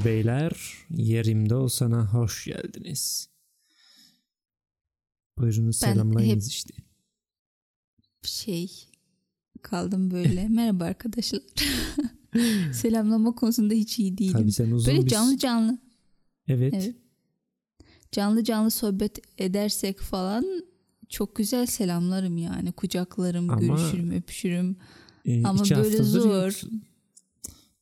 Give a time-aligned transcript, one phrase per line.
[0.00, 0.52] Hanımlar beyler
[0.90, 3.28] yerimde olsana hoş geldiniz.
[5.38, 6.74] Buyurunuz selamlayınız hep- işte.
[8.22, 8.70] Şey
[9.62, 10.48] kaldım böyle.
[10.48, 11.40] Merhaba arkadaşlar.
[12.72, 14.32] Selamlama konusunda hiç iyi değilim.
[14.32, 15.10] Tabii sen uzun böyle bir...
[15.10, 15.78] canlı canlı.
[16.48, 16.74] Evet.
[16.74, 16.94] Evet.
[18.12, 20.64] Canlı canlı sohbet edersek falan
[21.08, 22.72] çok güzel selamlarım yani.
[22.72, 24.76] Kucaklarım, Ama- görüşürüm, öpüşürüm.
[25.24, 26.44] Ee, Ama böyle zor.
[26.44, 26.89] yoksun.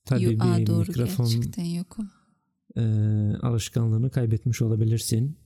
[0.08, 2.10] Tabii Yo- bir Aa, doğru mikrofon gerçekten yokum.
[2.76, 2.82] e,
[3.42, 5.36] alışkanlığını kaybetmiş olabilirsin.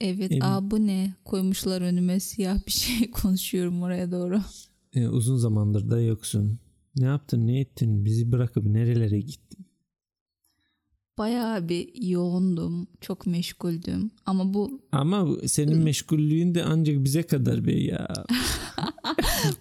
[0.00, 1.14] Evet Em- aa bu ne?
[1.24, 4.40] Koymuşlar önüme siyah bir şey konuşuyorum oraya doğru.
[4.94, 6.58] Ee, uzun zamandır da yoksun.
[6.96, 9.65] Ne yaptın ne ettin bizi bırakıp nerelere gittin?
[11.18, 12.86] Bayağı bir yoğundum.
[13.00, 14.10] Çok meşguldüm.
[14.26, 18.08] Ama bu Ama senin meşgullüğün de ancak bize kadar be ya.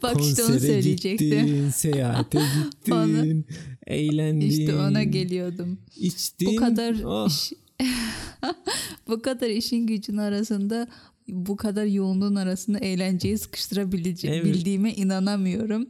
[0.03, 1.29] bak işte onu söyleyecektim.
[1.29, 3.43] gittin, seyahate gittin, Onu-
[3.87, 4.47] eğlendin.
[4.49, 5.77] İşte ona geliyordum.
[5.97, 6.47] İçtin.
[6.51, 7.29] Bu kadar Oh.
[7.29, 7.53] iş-
[9.07, 10.87] bu kadar işin gücün arasında
[11.27, 14.55] bu kadar yoğunluğun arasında eğlenceyi sıkıştırabileceğim Evet.
[14.55, 15.87] bildiğime inanamıyorum.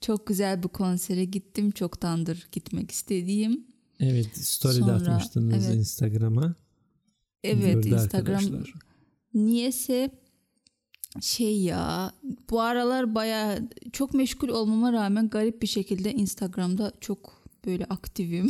[0.00, 1.70] Çok güzel bir konsere gittim.
[1.70, 3.64] Çoktandır gitmek istediğim.
[4.00, 5.76] Evet story de Sonra- atmıştınız evet.
[5.76, 6.54] Instagram'a.
[7.44, 8.72] Evet Gördü Instagram arkadaşlar.
[9.34, 10.10] niyese
[11.20, 12.12] şey ya
[12.50, 13.58] bu aralar baya
[13.92, 18.48] çok meşgul olmama rağmen garip bir şekilde Instagram'da çok böyle aktifim.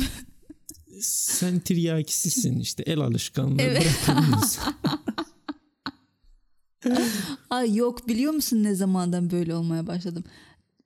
[1.01, 3.81] Sen tiryakisisin işte el alışkanlığı Evet.
[4.07, 4.59] bırakılmaz.
[7.49, 10.23] Ay yok biliyor musun ne zamandan böyle olmaya başladım?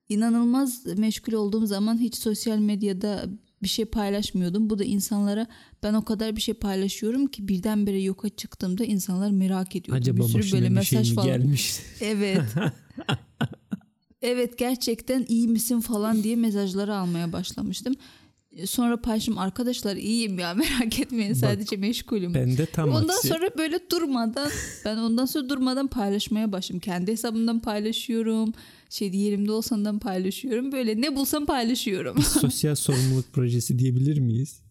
[0.09, 3.25] İnanılmaz meşgul olduğum zaman hiç sosyal medyada
[3.63, 4.69] bir şey paylaşmıyordum.
[4.69, 5.47] Bu da insanlara
[5.83, 9.97] ben o kadar bir şey paylaşıyorum ki birdenbire yoka çıktığımda insanlar merak ediyor.
[9.97, 11.27] Acaba bir sürü böyle bir şey mesaj mi falan.
[11.27, 11.79] gelmiş?
[12.01, 12.41] Evet.
[14.21, 17.95] evet gerçekten iyi misin falan diye mesajları almaya başlamıştım.
[18.65, 22.33] Sonra paylaşım arkadaşlar iyiyim ya merak etmeyin sadece meşgulüm.
[22.33, 23.27] Ben de tam Ondan aksi.
[23.27, 24.49] sonra böyle durmadan
[24.85, 26.79] ben ondan sonra durmadan paylaşmaya başladım.
[26.79, 28.53] Kendi hesabımdan paylaşıyorum.
[28.89, 30.71] Şey yerimde olsandan paylaşıyorum.
[30.71, 32.21] Böyle ne bulsam paylaşıyorum.
[32.23, 34.61] Sosyal sorumluluk projesi diyebilir miyiz?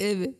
[0.00, 0.34] evet.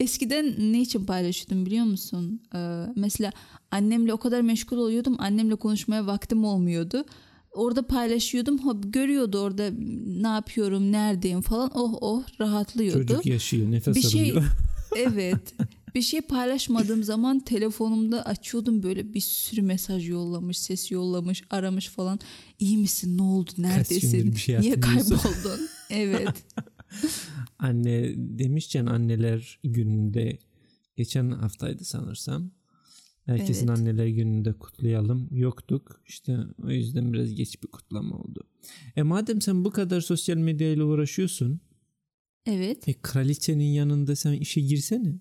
[0.00, 2.42] Eskiden ne için paylaşıyordum biliyor musun?
[2.54, 3.32] Ee, mesela
[3.70, 5.16] annemle o kadar meşgul oluyordum.
[5.18, 7.04] Annemle konuşmaya vaktim olmuyordu.
[7.54, 8.58] Orada paylaşıyordum.
[8.58, 9.70] Ha, görüyordu orada
[10.06, 11.70] ne yapıyorum, neredeyim falan.
[11.74, 13.06] Oh oh rahatlıyordu.
[13.06, 14.44] Çocuk yaşıyor nefes Bir şey- alıyor.
[14.96, 15.54] Evet.
[15.94, 22.18] Bir şey paylaşmadığım zaman telefonumda açıyordum böyle bir sürü mesaj yollamış, ses yollamış, aramış falan.
[22.58, 23.18] İyi misin?
[23.18, 23.50] Ne oldu?
[23.58, 24.32] Neredesin?
[24.32, 25.68] bir şey Niye kayboldun?
[25.90, 26.44] evet.
[27.58, 30.38] Anne demişken anneler gününde
[30.96, 32.50] geçen haftaydı sanırsam.
[33.26, 33.78] Herkesin Evet.
[33.78, 35.28] anneler gününde kutlayalım.
[35.30, 36.00] Yoktuk.
[36.08, 38.44] İşte o yüzden biraz geç bir kutlama oldu.
[38.96, 41.60] E madem sen bu kadar sosyal medyayla uğraşıyorsun.
[42.46, 42.88] Evet.
[42.88, 45.14] E kraliçenin yanında sen işe girsene.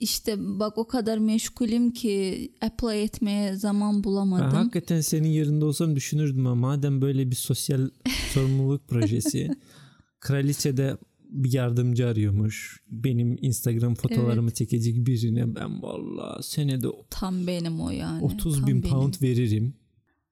[0.00, 4.50] İşte bak o kadar meşgulüm ki apply etmeye zaman Ben bulamadım.
[4.56, 7.88] hakikaten senin yerinde olsam düşünürdüm ama madem böyle bir sosyal
[8.32, 9.48] sorumluluk projesi.
[10.20, 10.96] Kraliçe de
[11.30, 12.82] bir yardımcı arıyormuş.
[12.90, 18.24] Benim Instagram fotoğrafımı çekecek birine ben valla senede Tam benim o yani.
[18.24, 18.94] 30 Tam bin benim.
[18.94, 19.74] pound veririm.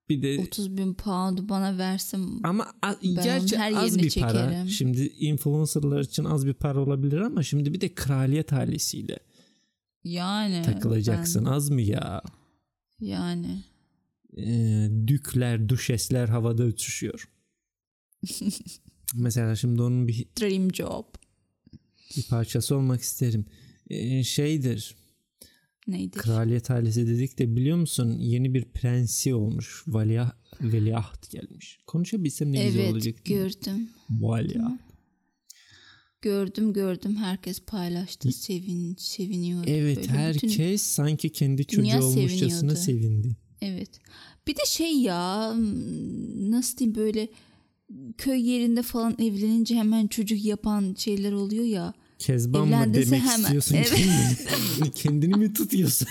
[0.08, 2.40] Bir de 30 bin pound bana versin.
[2.44, 4.32] ama a- gerçi her az bir para.
[4.32, 4.68] çekerim.
[4.68, 9.18] Şimdi influencerlar için az bir para olabilir ama şimdi bir de kraliyet ailesiyle
[10.04, 10.62] Yani.
[10.62, 11.44] takılacaksın.
[11.44, 12.22] Az mı ya?
[13.00, 13.62] ben- yani.
[14.36, 17.28] Ee, dükler, düşesler havada uçuşuyor.
[19.14, 21.04] Mesela şimdi onun bir, Dream job.
[22.16, 23.46] bir parçası olmak isterim.
[23.90, 24.94] Ee, şeydir.
[25.86, 26.18] Neydi?
[26.18, 29.84] Kraliyet ailesi dedik de biliyor musun yeni bir prensi olmuş.
[29.86, 31.78] Valiaht, veliaht gelmiş.
[31.86, 33.26] Konuşabilsem ne güzel evet olacak.
[33.26, 33.44] değil mi?
[33.44, 33.88] gördüm.
[34.10, 34.80] Valiaht.
[36.22, 39.70] Gördüm gördüm herkes paylaştı sevin seviniyordu.
[39.70, 43.36] Evet Böyle herkes bütün- sanki kendi çocuğu olmuşçasına sevindi.
[43.60, 44.00] evet.
[44.46, 45.54] Bir de şey ya
[46.50, 47.28] nasıl diyeyim böyle
[48.18, 51.92] köy yerinde falan evlenince hemen çocuk yapan şeyler oluyor ya.
[52.18, 53.42] Kezban mı demek hemen.
[53.42, 53.94] istiyorsun Evet.
[53.94, 54.90] kendini?
[54.94, 56.08] kendini mi tutuyorsun?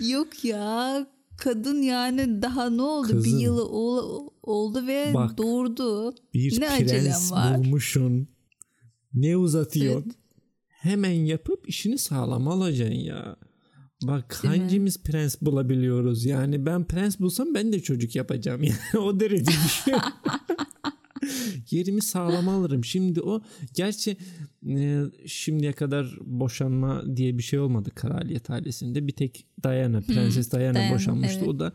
[0.00, 1.06] Yok ya
[1.38, 3.24] kadın yani daha ne oldu Kızım.
[3.24, 6.14] bir yılı ol- oldu ve Bak, doğurdu.
[6.34, 7.58] Bir Ne prens var?
[7.58, 8.28] bulmuşsun.
[9.14, 10.02] Ne uzatıyorsun?
[10.06, 10.16] Evet.
[10.68, 13.36] Hemen yapıp işini sağlam alacaksın ya.
[14.02, 14.60] Bak Değil mi?
[14.60, 16.24] hangimiz prens bulabiliyoruz?
[16.24, 18.62] Yani ben prens bulsam ben de çocuk yapacağım.
[18.64, 19.52] Yani o derece
[19.84, 19.94] şey.
[21.70, 22.84] Yerimi sağlam alırım.
[22.84, 23.42] Şimdi o
[23.74, 24.16] gerçi
[24.68, 29.06] e, şimdiye kadar boşanma diye bir şey olmadı kraliyet ailesinde.
[29.06, 31.38] Bir tek Diana, Prenses Diana, Diana, boşanmıştı.
[31.38, 31.48] evet.
[31.48, 31.72] O da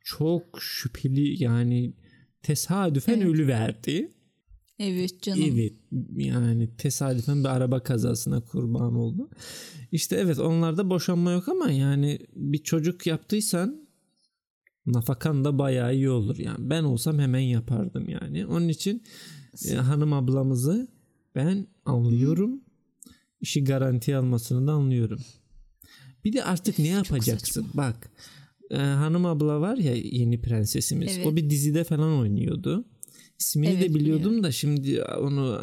[0.00, 1.92] çok şüpheli yani
[2.42, 3.26] tesadüfen Evet.
[3.26, 4.12] ölü verdi.
[4.78, 5.42] Evet canım.
[5.42, 5.72] Evet
[6.16, 9.30] yani tesadüfen bir araba kazasına kurban oldu.
[9.92, 13.88] İşte evet onlarda boşanma yok ama yani bir çocuk yaptıysan
[14.86, 16.38] nafakan da bayağı iyi olur.
[16.38, 18.46] Yani ben olsam hemen yapardım yani.
[18.46, 19.02] Onun için
[19.68, 20.88] e, hanım ablamızı
[21.34, 22.60] ben anlıyorum.
[23.40, 25.20] İşi garantiye almasını da anlıyorum.
[26.24, 27.66] Bir de artık ne yapacaksın?
[27.74, 28.10] Bak
[28.70, 31.16] e, hanım abla var ya yeni prensesimiz.
[31.16, 31.26] Evet.
[31.26, 32.84] O bir dizide falan oynuyordu.
[33.38, 34.42] İsmini Evet, de biliyordum biliyorum.
[34.42, 35.60] da şimdi onu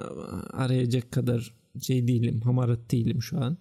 [0.54, 3.58] arayacak kadar şey değilim, hamarat değilim şu an.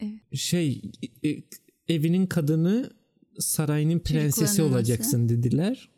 [0.00, 0.20] Evet.
[0.34, 0.82] Şey
[1.24, 1.28] e,
[1.88, 2.90] evinin kadını
[3.38, 5.88] sarayının prensesi olacaksın dediler.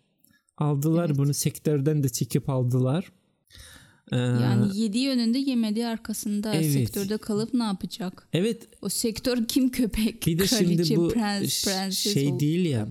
[0.58, 1.18] Aldılar Evet.
[1.18, 3.12] bunu sektörden de çekip aldılar.
[4.12, 6.72] Ee, Yani yediği önünde yemediği arkasında Evet.
[6.72, 8.28] sektörde kalıp ne yapacak?
[8.32, 10.26] evet O sektör kim köpek?
[10.26, 12.40] bir de Kraliçe, şimdi bu prens, şey oldu.
[12.40, 12.88] değil ya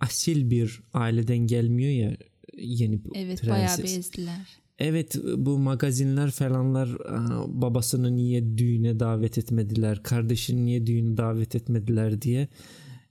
[0.00, 2.16] asil bir aileden gelmiyor ya
[2.58, 3.48] yeni Evet prenses.
[3.48, 4.62] bayağı bezdiler.
[4.78, 6.88] Evet bu magazinler falanlar
[7.48, 12.48] babasını niye düğüne davet etmediler, kardeşini niye düğüne davet etmediler diye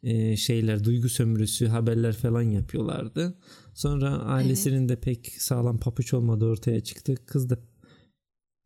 [0.03, 3.37] e, şeyler duygu sömürüsü haberler falan yapıyorlardı.
[3.73, 7.15] Sonra ailesinin de pek sağlam papuç olmadığı ortaya çıktı.
[7.25, 7.59] Kız da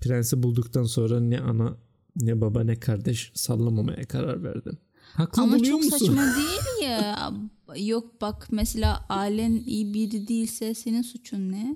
[0.01, 1.77] prensi bulduktan sonra ne ana
[2.15, 4.69] ne baba ne kardeş sallamamaya karar verdi.
[5.15, 5.89] Haklı Ama çok musun?
[5.97, 7.33] saçma değil ya.
[7.77, 11.75] Yok bak mesela ailen iyi biri değilse senin suçun ne?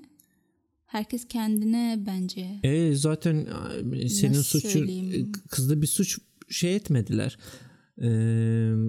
[0.86, 2.60] Herkes kendine bence.
[2.62, 3.46] E zaten
[3.94, 5.32] e, senin Nasıl suçun söyleyeyim?
[5.34, 7.38] e, kızda bir suç şey etmediler.
[7.98, 8.08] E,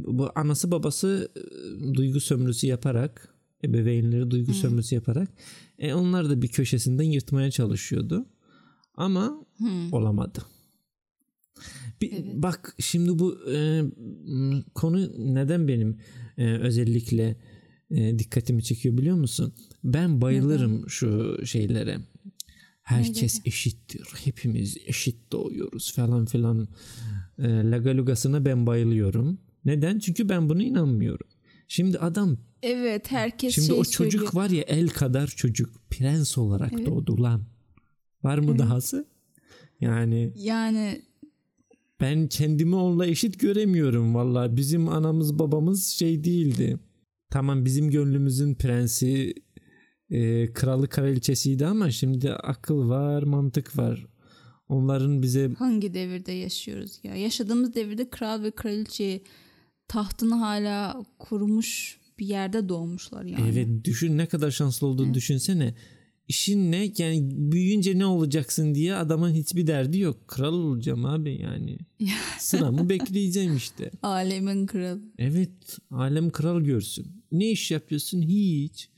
[0.08, 3.34] bu anası babası e, duygu sömürüsü yaparak
[3.64, 5.30] ebeveynleri duygu sömürüsü yaparak
[5.80, 8.26] e, onlar da bir köşesinden yırtmaya çalışıyordu.
[8.96, 9.94] Ama Hmm.
[9.94, 10.40] olamadı.
[12.02, 12.34] Bir, Evet.
[12.36, 13.82] Bak şimdi bu e,
[14.76, 15.98] konu neden benim
[16.38, 17.36] e, özellikle
[17.92, 19.54] e, dikkatimi çekiyor biliyor musun?
[19.84, 21.98] Ben bayılırım şu şeylere.
[22.82, 23.50] Herkes Neylere?
[23.50, 24.08] eşittir.
[24.24, 26.68] Hepimiz eşit doğuyoruz falan filan.
[27.38, 29.40] E, lagalugasına ben bayılıyorum.
[29.66, 30.00] Neden?
[30.00, 31.28] Çünkü ben buna inanmıyorum.
[31.68, 34.34] Şimdi adam Evet herkes şimdi şey o çocuk söylüyor.
[34.34, 36.86] var ya el kadar çocuk prens olarak Evet.
[36.86, 37.44] doğdu lan.
[38.24, 38.60] Var mı Evet.
[38.60, 39.08] dahası?
[39.82, 41.02] Yani Yani
[42.02, 44.58] ben kendimi onunla eşit göremiyorum valla.
[44.58, 46.80] Bizim anamız babamız şey değildi.
[47.30, 49.34] Tamam bizim gönlümüzün prensi
[50.10, 54.08] e, kralı kraliçesiydi ama şimdi akıl var mantık var.
[54.70, 57.16] Onların bize hangi devirde yaşıyoruz ya?
[57.16, 59.22] Yaşadığımız devirde kral ve kraliçe
[59.88, 63.50] tahtını hala kurmuş bir yerde doğmuşlar yani.
[63.52, 65.76] evet düşün ne kadar şanslı olduğunu düşünsene.
[66.32, 70.28] İşin ne yani büyüyünce ne olacaksın diye adamın hiçbir derdi yok.
[70.28, 71.78] Kral olacağım abi yani.
[72.40, 73.92] Sıramı bekleyeceğim işte.
[74.04, 75.02] Alemin kralı.
[75.18, 77.08] Evet alem kral görsün.
[77.32, 78.22] Ne iş yapıyorsun?
[78.22, 78.90] Hiç.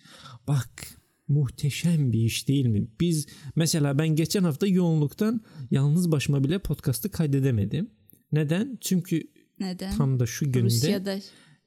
[0.47, 0.87] Bak
[1.27, 2.87] muhteşem bir iş değil mi?
[3.01, 5.41] Biz mesela ben geçen hafta yoğunluktan
[5.71, 7.89] yalnız başıma bile podcast'ı kaydedemedim.
[8.31, 8.77] Neden?
[8.81, 9.23] Çünkü
[9.59, 9.97] Neden?
[9.97, 11.19] tam da şu günde Rusya'da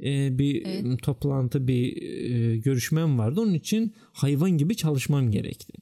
[0.04, 1.02] e, bir Evet.
[1.02, 3.40] toplantı bir e, görüşmem vardı.
[3.40, 5.72] Onun için hayvan gibi çalışmam gerekti.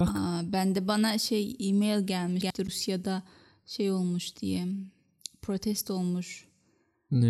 [0.00, 3.22] Bak Aa, ben de bana şey e-mail gelmiş Rusya'da
[3.66, 4.66] şey olmuş diye
[5.42, 6.44] protesto olmuş.
[7.12, 7.26] e,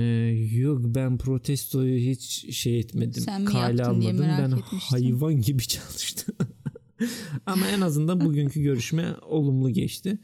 [0.52, 3.22] yok ben protestoyu hiç şey etmedim.
[3.22, 4.26] Sen mi Kale yaptın diye almadım.
[4.30, 4.78] merak Ben etmiştim.
[4.98, 6.34] hayvan gibi çalıştım.
[7.46, 10.18] Ama en azından bugünkü görüşme olumlu geçti.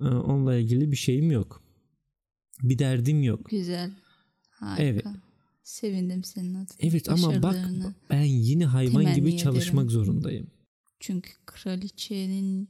[0.00, 1.62] E, onunla ilgili bir şeyim yok.
[2.62, 3.50] Bir derdim yok.
[3.50, 3.90] Güzel.
[4.62, 4.82] Harika.
[4.82, 5.04] Evet.
[5.62, 6.66] Sevindim senin adına.
[6.80, 7.56] Evet ama bak
[8.10, 9.36] ben yine hayvan gibi ederim.
[9.36, 10.46] çalışmak zorundayım.
[11.00, 12.68] Çünkü kraliçenin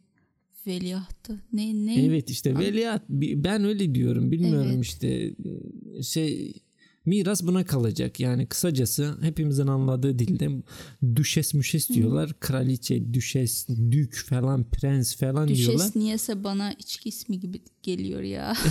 [0.66, 1.40] veliahtı.
[1.52, 2.04] Ne ne?
[2.04, 4.84] Evet işte veliaht ben öyle diyorum bilmiyorum Evet.
[4.84, 5.34] işte
[6.02, 6.52] şey
[7.06, 10.62] miras buna kalacak yani kısacası hepimizin anladığı dilde
[11.16, 17.40] düşes müşes diyorlar kraliçe düşes dük falan prens falan diyorlar Düşes niyeyse bana içki ismi
[17.40, 18.56] gibi geliyor ya.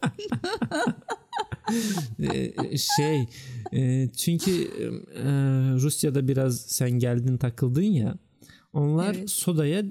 [2.96, 3.26] Şey
[3.72, 4.50] e, çünkü
[5.14, 5.24] e,
[5.80, 8.18] Rusya'da biraz sen geldin takıldın ya
[8.72, 9.30] onlar Evet.
[9.30, 9.84] sodaya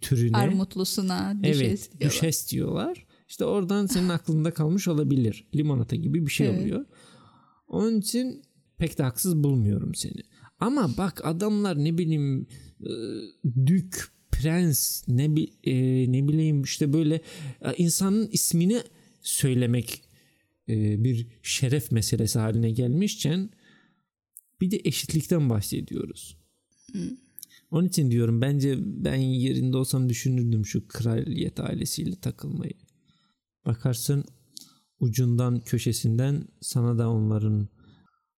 [0.00, 2.10] türüne Armutlusuna düşes Evet, diyorlar.
[2.10, 3.06] düşes diyorlar.
[3.28, 5.46] İşte oradan senin aklında kalmış olabilir.
[5.54, 6.60] Limonata gibi bir şey Evet.
[6.60, 6.84] oluyor.
[7.68, 8.42] Onun için
[8.78, 10.22] pek de haksız bulmuyorum seni.
[10.60, 12.46] Ama bak adamlar ne bileyim
[12.80, 12.90] e,
[13.66, 15.74] dük, prens, ne bi- e,
[16.12, 17.20] ne bileyim işte böyle
[17.76, 18.82] insanın ismini
[19.22, 20.02] söylemek
[21.04, 23.50] bir şeref meselesi haline gelmişken
[24.60, 26.38] bir de eşitlikten bahsediyoruz.
[27.70, 32.72] Onun için diyorum bence ben yerinde olsam düşünürdüm şu kraliyet ailesiyle takılmayı.
[33.66, 34.24] Bakarsın
[35.00, 37.68] ucundan köşesinden sana da onların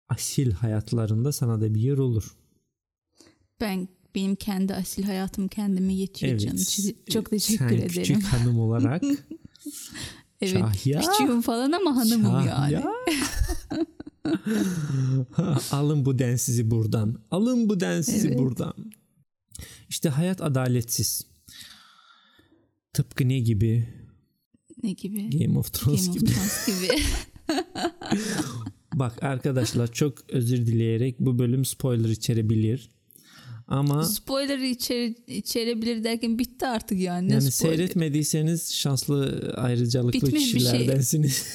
[0.08, 2.36] asil hayatlarında sana da bir yer olur.
[3.60, 6.40] Ben benim kendi asil hayatım kendime yetiyor Evet.
[6.40, 6.64] canım.
[7.10, 7.88] Çok teşekkür Sen ederim.
[7.88, 9.02] küçük hanım olarak
[10.42, 10.52] evet.
[10.58, 11.00] Şahya.
[11.00, 12.48] Küçüğüm falan ama hanımım yani.
[12.50, 12.84] Şahya.
[15.70, 17.18] Alın bu densizi buradan.
[17.30, 18.38] Alın bu densizi Evet.
[18.38, 18.74] buradan.
[19.88, 21.26] İşte hayat adaletsiz.
[22.92, 23.88] Tıpkı ne gibi?
[24.82, 25.38] Ne gibi?
[25.38, 26.30] Game of Thrones Game of gibi.
[26.32, 27.02] Thrones gibi.
[28.94, 32.90] Bak arkadaşlar çok özür dileyerek bu bölüm spoiler içerebilir.
[33.70, 37.28] Ama Spoiler içeri, içerebilir derken bitti artık yani.
[37.28, 37.76] Ne yani spoiler?
[37.76, 40.52] seyretmediyseniz şanslı ayrıcalıklı Bitmiş bir şey.
[40.52, 41.46] kişilerdensiniz.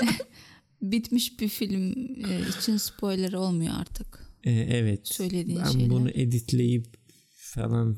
[0.82, 1.92] Bitmiş bir film
[2.30, 4.24] e, için spoiler olmuyor artık.
[4.44, 5.08] Ee, evet.
[5.08, 5.90] Söylediğin ben şeyler.
[5.90, 6.86] bunu editleyip
[7.34, 7.96] falan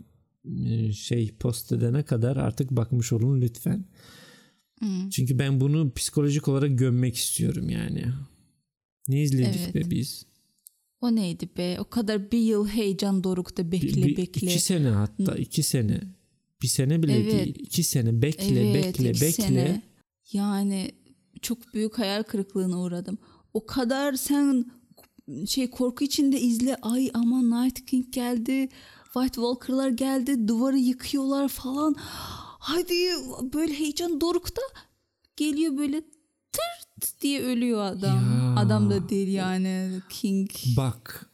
[0.66, 3.84] e, şey post edene kadar artık bakmış olun lütfen.
[4.78, 5.10] Hmm.
[5.10, 8.04] Çünkü ben bunu psikolojik olarak gömmek istiyorum yani.
[9.08, 9.74] Ne izledik Evet.
[9.74, 10.26] be biz?
[11.00, 11.76] O neydi be?
[11.80, 14.46] O kadar bir yıl heyecan dorukta Bir- bekle bir- bekle.
[14.46, 16.00] iki sene hatta iki sene.
[16.62, 17.32] Bir sene bile Evet.
[17.32, 17.54] değil.
[17.58, 19.32] iki sene bekle evet, bekle bekle.
[19.32, 19.82] sene.
[20.32, 20.90] Yani
[21.42, 23.18] çok büyük hayal kırıklığına uğradım.
[23.54, 24.64] O kadar sen
[25.46, 26.76] şey korku içinde izle.
[26.76, 28.68] Ay aman Night King geldi.
[29.04, 30.48] White Walker'lar geldi.
[30.48, 31.94] Duvarı yıkıyorlar falan.
[32.58, 32.94] Hadi
[33.54, 34.62] böyle heyecan dorukta
[35.36, 36.00] geliyor böyle
[36.52, 38.16] tırt diye ölüyor adam.
[38.16, 38.45] Ya.
[38.56, 40.50] Adam da değil yani King.
[40.76, 41.30] Bak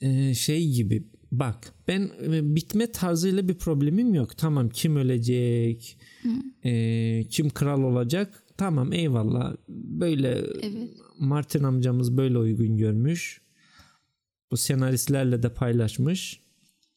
[0.00, 4.38] e, şey gibi bak ben e, bitme tarzıyla bir problemim yok.
[4.38, 5.98] Tamam kim ölecek
[6.64, 10.28] e, kim kral olacak tamam eyvallah böyle
[10.62, 10.90] Evet.
[11.18, 13.40] Martin amcamız böyle uygun görmüş.
[14.50, 16.40] Bu senaristlerle de paylaşmış.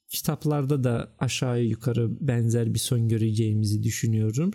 [0.08, 4.52] Kitaplarda da aşağı yukarı benzer bir son göreceğimizi düşünüyorum.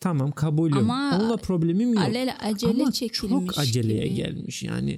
[0.00, 0.76] Tamam kabulüm.
[0.78, 2.02] Ama Onunla problemim yok.
[2.02, 4.14] Alel acele Ama çekilmiş çok aceleye gibi.
[4.14, 4.62] gelmiş.
[4.62, 4.90] Yani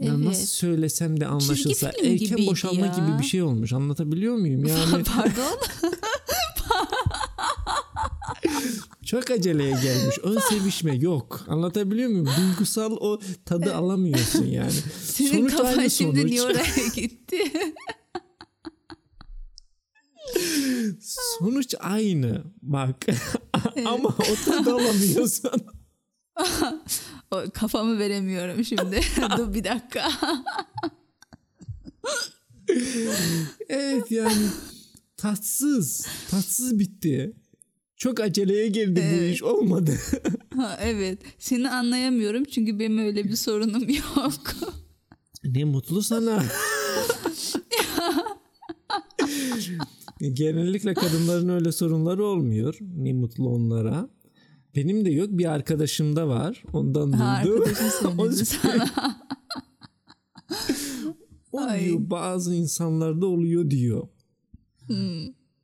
[0.00, 0.26] ya Evet.
[0.26, 2.92] nasıl söylesem de anlaşılsa erken boşanma ya.
[2.94, 3.72] gibi bir şey olmuş.
[3.72, 4.64] Anlatabiliyor muyum?
[4.68, 5.58] Yani Pardon.
[9.06, 10.18] çok aceleye gelmiş.
[10.22, 11.44] Ön sevişme yok.
[11.48, 12.28] Anlatabiliyor muyum?
[12.40, 14.72] Duygusal o tadı alamıyorsun yani.
[15.04, 16.30] Senin Sonuç kafan şimdi sonuç.
[16.30, 16.64] niye oraya
[16.96, 17.36] gitti?
[21.38, 22.44] Sonuç aynı.
[22.62, 23.06] Bak.
[23.86, 25.50] Ama o tadı alamıyorsun.
[27.30, 29.00] O, kafamı veremiyorum şimdi.
[29.38, 30.10] Dur bir dakika.
[33.68, 34.46] Evet yani
[35.16, 36.06] tatsız.
[36.30, 37.32] Tatsız bitti.
[37.96, 39.98] Çok aceleye geldi bu iş olmadı.
[40.56, 41.18] Ha, evet.
[41.38, 44.54] Seni anlayamıyorum çünkü benim öyle bir sorunum yok.
[45.44, 46.44] ne mutlu sana.
[50.32, 52.78] Genellikle kadınların öyle sorunları olmuyor.
[52.96, 54.08] Ne mutlu onlara.
[54.76, 55.28] Benim de yok.
[55.32, 56.62] Bir arkadaşımda var.
[56.72, 57.64] Ondan Ha, duydum.
[57.76, 59.16] söyledi sana.
[61.52, 61.84] O Ay.
[61.84, 64.08] diyor bazı insanlarda oluyor diyor.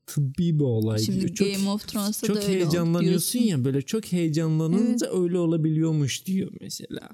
[0.06, 1.04] Tıbbi bir olay Hmm.
[1.04, 1.34] Şimdi diyor.
[1.34, 6.52] Çok, Game of Thrones'ta çok da öyle heyecanlanıyorsun ya böyle çok heyecanlanınca öyle olabiliyormuş diyor
[6.60, 7.08] mesela.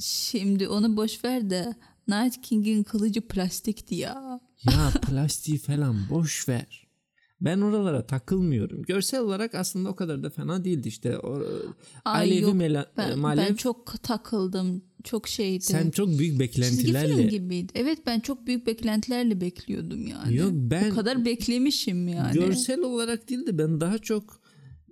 [0.00, 1.74] Şimdi onu boş ver de
[2.08, 4.40] Night King'in kılıcı plastikti ya.
[4.70, 6.84] Ya plastiği falan boş ver.
[7.40, 8.82] Ben oralara takılmıyorum.
[8.82, 11.18] Görsel olarak aslında o kadar da fena değildi işte.
[11.18, 11.42] O,
[12.04, 14.82] Ay Alevi yok, mela- Ben, Malev- ben çok takıldım.
[15.04, 15.64] Çok şeydi.
[15.64, 17.72] sen çok büyük Çizgi beklentilerle film gibiydi.
[17.74, 20.36] Evet ben çok büyük beklentilerle bekliyordum yani.
[20.36, 22.34] Yok, ben- O kadar beklemişim yani.
[22.34, 24.40] görsel olarak değil de ben daha çok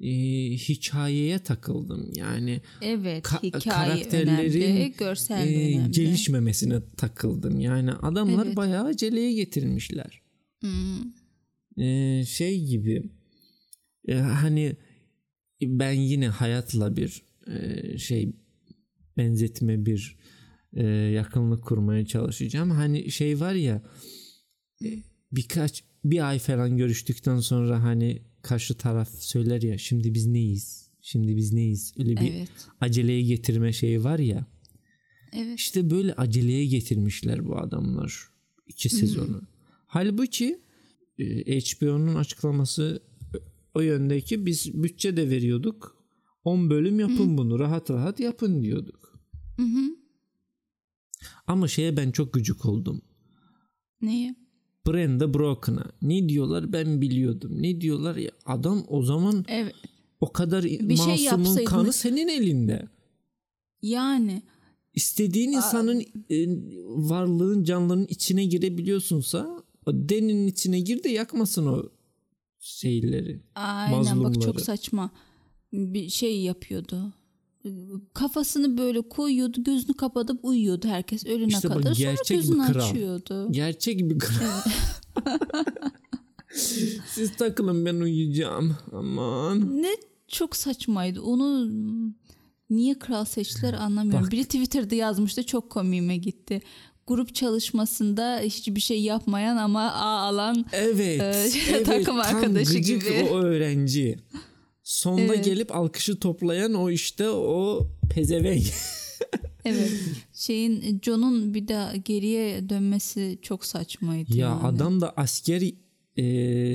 [0.02, 0.10] e,
[0.56, 2.10] hikayeye takıldım.
[2.14, 5.90] Yani Evet ka- hikaye karakterlerin önemli, görsel e, önemli.
[5.90, 7.60] gelişmemesine takıldım.
[7.60, 8.56] Yani adamlar Evet.
[8.56, 10.22] bayağı aceleye getirmişler.
[10.60, 11.12] Hmm.
[11.84, 13.02] E, şey gibi
[14.08, 14.76] e, hani
[15.62, 18.32] ben yine hayatla bir e, şey
[19.16, 20.16] benzetme bir
[20.72, 22.70] e, yakınlık kurmaya çalışacağım.
[22.70, 23.82] Hani şey var ya
[24.84, 24.88] e,
[25.32, 30.90] birkaç bir ay falan görüştükten sonra hani karşı taraf söyler ya şimdi biz neyiz?
[31.00, 31.94] Şimdi biz neyiz?
[31.98, 32.48] Öyle bir Evet.
[32.80, 34.46] aceleye getirme şeyi var ya.
[35.32, 35.58] Evet.
[35.58, 38.28] İşte böyle aceleye getirmişler bu adamlar
[38.66, 39.42] iki sezonu.
[39.86, 40.60] Halbuki
[41.18, 43.02] e, HBO'nun açıklaması
[43.74, 45.96] o yöndeki biz bütçe de veriyorduk.
[46.44, 49.20] 10 bölüm yapın bunu rahat rahat yapın diyorduk.
[49.56, 49.96] Hı hı.
[51.46, 53.02] Ama şeye ben çok gıcık oldum.
[54.02, 54.34] Neyi?
[54.86, 55.84] Brenda Broken'a.
[56.02, 57.62] Ne diyorlar ben biliyordum.
[57.62, 59.74] Ne diyorlar ya adam o zaman Evet.
[60.20, 61.64] o kadar şey masumun yapsaydınız.
[61.64, 62.88] kanı senin elinde.
[63.82, 64.42] Yani
[64.94, 66.46] İstediğin insanın e,
[67.10, 71.82] varlığın canlının içine girebiliyorsunsa o deninin içine gir de yakmasın o
[72.58, 73.40] şeyleri.
[73.54, 74.40] aynen bak Mazlumları.
[74.40, 75.10] çok saçma
[75.72, 77.12] bir şey yapıyordu.
[78.14, 82.66] Kafasını böyle koyuyordu gözünü kapatıp uyuyordu herkes ölene İşte bak, kadar sonra gerçek bir gözünü
[82.72, 82.88] kral.
[82.90, 83.52] açıyordu.
[83.52, 84.60] Gerçek bir kral.
[87.06, 88.76] Siz takılın ben uyuyacağım.
[88.92, 89.82] Aman.
[89.82, 89.90] Ne
[90.28, 91.70] çok saçmaydı onu
[92.70, 94.24] niye kral seçtiler anlamıyorum.
[94.24, 94.32] Bak.
[94.32, 96.62] Biri Twitter'da yazmıştı çok komiğime gitti.
[97.06, 101.20] Grup çalışmasında hiçbir şey yapmayan ama A alan Evet.
[101.20, 103.28] Ee, evet takım arkadaşı gibi.
[103.32, 104.18] o öğrenci.
[104.82, 105.44] Sonda Evet.
[105.44, 108.62] gelip alkışı toplayan o işte o pezevenk.
[109.64, 109.90] evet
[110.32, 114.36] şeyin John'un bir daha geriye dönmesi çok saçmaydı.
[114.36, 114.62] ya yani.
[114.62, 115.62] adam da asker
[116.16, 116.22] e,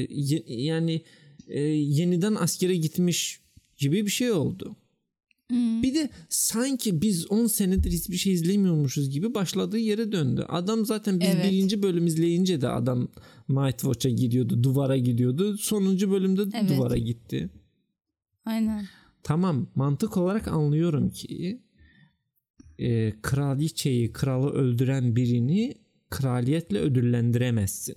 [0.09, 1.01] ye- yani
[1.47, 3.39] e, yeniden askere gitmiş
[3.77, 4.75] gibi bir şey oldu.
[5.49, 5.83] Hmm.
[5.83, 10.45] Bir de sanki biz 10 senedir hiçbir şey izlemiyormuşuz gibi başladığı yere döndü.
[10.49, 11.51] Adam zaten biz Evet.
[11.51, 13.07] birinci bölüm izleyince de adam
[13.49, 15.57] Night Watch'a gidiyordu, duvara gidiyordu.
[15.57, 16.69] Sonuncu bölümde de Evet.
[16.77, 17.49] duvara gitti.
[18.47, 18.85] Aynen.
[19.23, 21.61] Tamam mantık olarak anlıyorum ki
[22.79, 25.75] e, kraliçeyi, kralı öldüren birini
[26.09, 27.95] kraliyetle ödüllendiremezsin.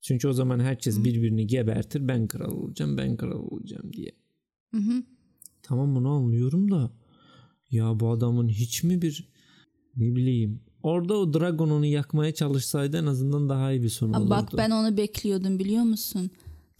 [0.00, 2.08] Çünkü o zaman herkes birbirini gebertir.
[2.08, 4.12] Ben kral olacağım, ben kral olacağım diye.
[4.70, 5.02] Hı hı.
[5.62, 6.90] Tamam bunu anlıyorum da
[7.70, 9.28] ya bu adamın hiç mi bir
[9.96, 14.18] ne bileyim orada o dragon onu yakmaya çalışsaydı en azından daha iyi bir son Aa,
[14.18, 14.30] olurdu.
[14.30, 16.30] Bak ben onu bekliyordum biliyor musun?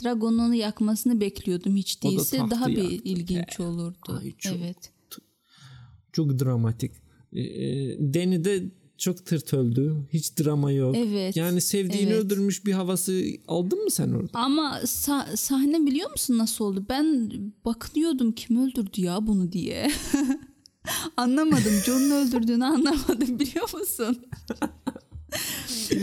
[0.05, 2.97] Dragon'un onu yakmasını bekliyordum hiç da değilse tahtı daha bir yaktı.
[3.05, 4.19] ilginç olurdu.
[4.23, 4.77] Ay, çok- Evet.
[6.13, 6.93] Çok dramatik.
[7.33, 7.43] Ee,
[7.99, 8.65] Deni de
[8.99, 9.97] çok tırt öldü.
[10.13, 10.97] Hiç drama yok.
[10.97, 11.37] Evet.
[11.37, 12.25] Yani sevdiğini evet.
[12.25, 14.39] öldürmüş bir havası aldın mı sen orada?
[14.39, 16.87] Ama sa- sahne biliyor musun nasıl oldu?
[16.89, 17.33] Ben
[17.65, 19.91] bakıyordum kim öldürdü ya bunu diye.
[21.17, 21.73] anlamadım.
[21.87, 24.17] John'un öldürdüğünü anlamadım biliyor musun?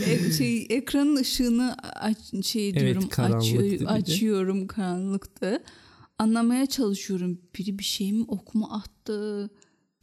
[0.05, 5.59] E- şey ekranın ışığını aç, şey Evet, diyorum bir açıyor, açıyorum karanlıkta.
[6.19, 7.41] Anlamaya çalışıyorum.
[7.57, 9.49] Biri bir şey mi ok mu attı?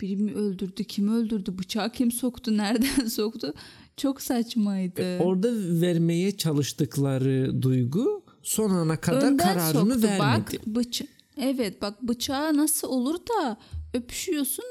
[0.00, 0.84] Biri mi öldürdü?
[0.84, 1.58] Kim öldürdü?
[1.58, 2.56] Bıçağı kim soktu?
[2.56, 3.54] Nereden soktu?
[3.96, 5.18] Çok saçmaydı.
[5.18, 5.48] Orada
[5.80, 10.08] vermeye çalıştıkları duygu son ana kadar Önden kararını soktu.
[10.08, 10.58] vermedi.
[10.58, 11.04] Bak bıça
[11.36, 13.56] evet bak bıçağı nasıl olur da
[13.94, 14.64] öpüşüyorsun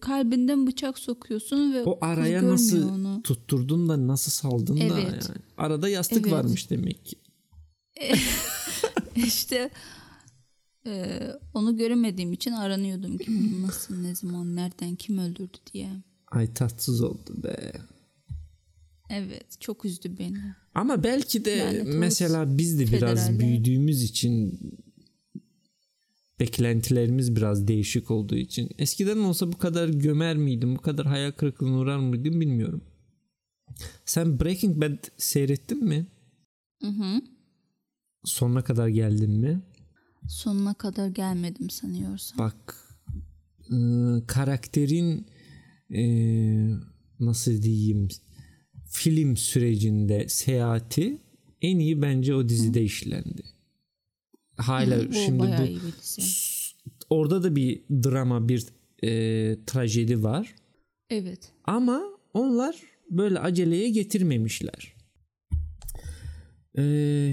[0.00, 3.20] kalbinden bıçak sokuyorsun ve O araya nasıl onu.
[3.22, 5.04] tutturdun da nasıl saldın da Evet.
[5.28, 5.38] yani.
[5.56, 6.32] Arada yastık Evet.
[6.32, 7.16] varmış demek ki.
[9.16, 9.70] işte
[10.86, 11.20] e,
[11.54, 15.88] onu göremediğim için aranıyordum kim nasıl ne zaman nereden kim öldürdü diye.
[16.30, 17.72] Ay tatsız oldu be.
[19.10, 20.38] Evet çok üzdü beni.
[20.74, 21.96] Ama belki de olsun.
[21.98, 23.38] mesela biz de biraz Federaller.
[23.40, 24.60] büyüdüğümüz için
[26.40, 31.78] beklentilerimiz biraz değişik olduğu için eskiden olsa bu kadar gömer miydim, bu kadar hayal kırıklığına
[31.78, 32.82] uğrar mıydım bilmiyorum.
[34.04, 36.06] Sen Breaking Bad seyrettin mi?
[36.82, 37.22] Hı hı.
[38.24, 39.62] Sonuna kadar geldin mi?
[40.28, 42.38] Sonuna kadar gelmedim sanıyorsam.
[42.38, 42.76] Bak
[43.70, 45.26] ıı, karakterin
[45.94, 46.80] ıı,
[47.20, 48.08] nasıl diyeyim
[48.90, 51.18] film sürecinde seyahati
[51.62, 53.42] en iyi bence o dizide işlendi.
[54.58, 56.22] Hala Hı, şimdi bu
[57.10, 58.66] orada da bir drama bir
[59.02, 59.10] e,
[59.66, 60.54] trajedi var
[61.10, 61.52] Evet.
[61.64, 62.02] ama
[62.34, 62.76] onlar
[63.10, 64.94] böyle aceleye getirmemişler.
[66.78, 66.82] Ee,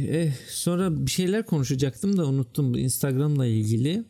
[0.09, 4.03] eh, sonra bir şeyler konuşacaktım da unuttum Instagram'la ilgili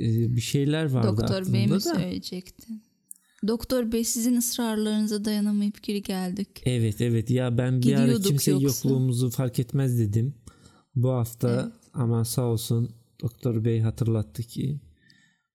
[0.00, 1.80] Ee, bir şeyler vardı Doktor Bey mi da.
[1.80, 2.82] söyleyecektin?
[3.46, 6.48] Doktor Bey sizin ısrarlarınıza dayanamayıp geri geldik.
[6.64, 8.66] Evet evet ya ben bir ara kimse yoksa.
[8.66, 10.34] yokluğumuzu fark etmez dedim.
[10.94, 12.90] Bu hafta ama sağ olsun
[13.22, 14.80] Doktor Bey hatırlattı ki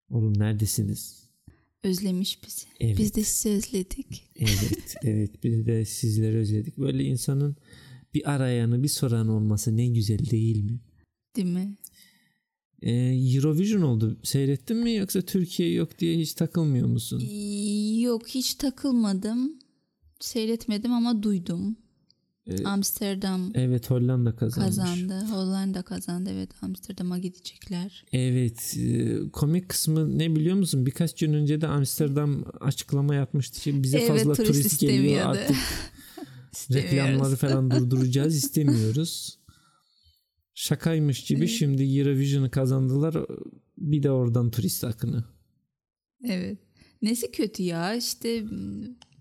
[0.09, 1.23] oğlum neredesiniz?
[1.83, 2.65] Özlemiş bizi.
[2.79, 2.97] Evet.
[2.97, 4.23] Biz de sizi özledik.
[4.39, 5.43] Evet, evet.
[5.43, 6.77] Biz de sizleri özledik.
[6.77, 7.55] Böyle insanın
[8.13, 10.79] bir arayanı, bir soran olması ne güzel değil mi?
[11.35, 11.75] Değil mi?
[12.81, 12.91] Ee,
[13.35, 14.19] Eurovision oldu.
[14.23, 17.23] Seyrettin mi yoksa Türkiye yok diye hiç takılmıyor musun?
[17.99, 19.59] Yok hiç takılmadım.
[20.19, 21.77] Seyretmedim ama duydum.
[22.47, 24.75] Ee, Amsterdam Evet Hollanda kazanmış.
[24.75, 25.25] kazandı.
[25.31, 26.29] Hollanda kazandı.
[26.33, 28.05] Evet Amsterdam'a gidecekler.
[28.11, 30.85] Evet e, komik kısmı ne biliyor musun?
[30.85, 35.57] Birkaç gün önce de Amsterdam açıklama yapmıştı ki bize Evet, fazla turist turist, geliyor artık
[36.73, 39.39] reklamları falan durduracağız istemiyoruz.
[40.53, 43.15] Şakaymış gibi şimdi Eurovision'ı kazandılar
[43.77, 45.23] bir de oradan turist akını.
[46.23, 46.57] Evet.
[47.01, 48.43] Nesi kötü ya işte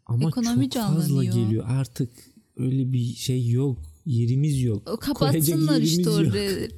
[0.07, 2.11] Ama Ekonomi çok fazla geliyor artık
[2.63, 4.91] öyle bir şey yok yerimiz yok.
[4.91, 6.21] o kapatsınlar işte yok.
[6.21, 6.69] orada.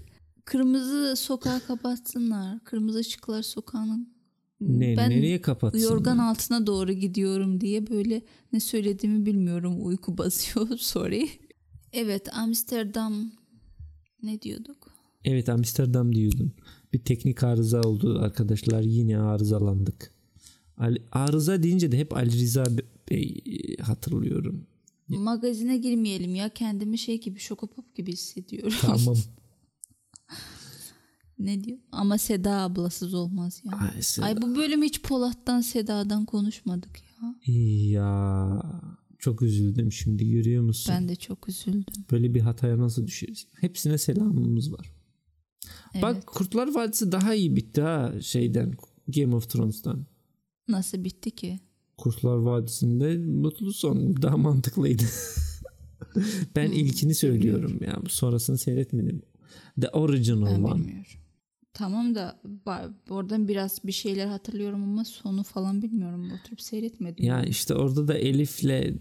[0.44, 2.64] Kırmızı sokağı kapatsınlar.
[2.64, 4.14] Kırmızı ışıklar sokağının.
[4.60, 5.84] Ne, ben nereye kapatsınlar?
[5.84, 9.86] yorgan altına doğru gidiyorum diye böyle ne söylediğimi bilmiyorum.
[9.86, 10.68] Uyku basıyor.
[10.78, 11.28] Sorry.
[11.92, 13.32] Evet Amsterdam
[14.22, 14.94] ne diyorduk?
[15.24, 16.52] Evet Amsterdam diyordun.
[16.92, 18.80] bir teknik arıza oldu arkadaşlar.
[18.80, 20.14] Yine arızalandık.
[21.12, 22.64] Arıza deyince de hep Ali Rıza
[23.10, 24.66] Bey e, hatırlıyorum.
[25.08, 26.48] Magazine girmeyelim ya.
[26.48, 28.72] Kendimi şey gibi şokopop gibi hissediyorum.
[28.80, 29.16] Tamam.
[31.38, 31.78] ne diyor?
[31.92, 33.72] Ama Seda ablasız olmaz ya.
[33.78, 34.26] Ay, Seda.
[34.26, 37.34] Ay bu bölüm hiç Polat'tan Seda'dan konuşmadık ya.
[37.92, 38.62] Ya
[39.18, 40.94] çok üzüldüm şimdi görüyor musun?
[40.94, 42.04] Ben de çok üzüldüm.
[42.10, 43.46] Böyle bir hataya nasıl düşeriz?
[43.60, 44.92] Hepsine selamımız var.
[45.94, 46.02] Evet.
[46.02, 48.72] Bak Kurtlar Vadisi daha iyi bitti ha şeyden
[49.08, 50.06] Game of Thrones'tan.
[50.68, 51.60] Nasıl bitti ki?
[51.96, 55.02] Kurtlar Vadisi'nde mutlu son daha mantıklıydı.
[56.56, 58.02] ben ilkini söylüyorum ya.
[58.08, 59.22] Sonrasını seyretmedim.
[59.80, 60.74] The original Ben one.
[60.80, 61.04] bilmiyorum.
[61.72, 62.40] Tamam da
[63.10, 66.30] oradan biraz bir şeyler hatırlıyorum ama sonu falan bilmiyorum.
[66.40, 67.24] Oturup seyretmedim.
[67.24, 68.94] Ya işte orada da Elif'le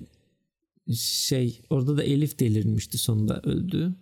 [0.96, 3.96] şey orada da Elif delirmişti sonunda öldü.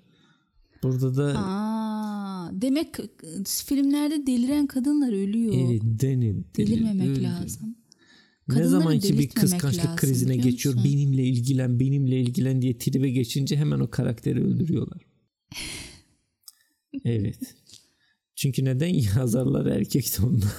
[0.84, 2.96] Burada da Aa, demek
[3.66, 5.54] filmlerde deliren kadınlar ölüyor.
[5.54, 7.24] evet, Deni delir- Delirmemek öldü.
[7.24, 7.76] lazım.
[8.52, 13.10] Ne Kadınları zaman ki bir kıskançlık lazım, krizine geçiyor benimle ilgilen benimle ilgilen diye tribe
[13.10, 15.02] geçince hemen o karakteri öldürüyorlar.
[17.06, 17.56] evet.
[18.36, 18.88] Çünkü neden
[19.18, 20.46] yazarlar erkek sonunda.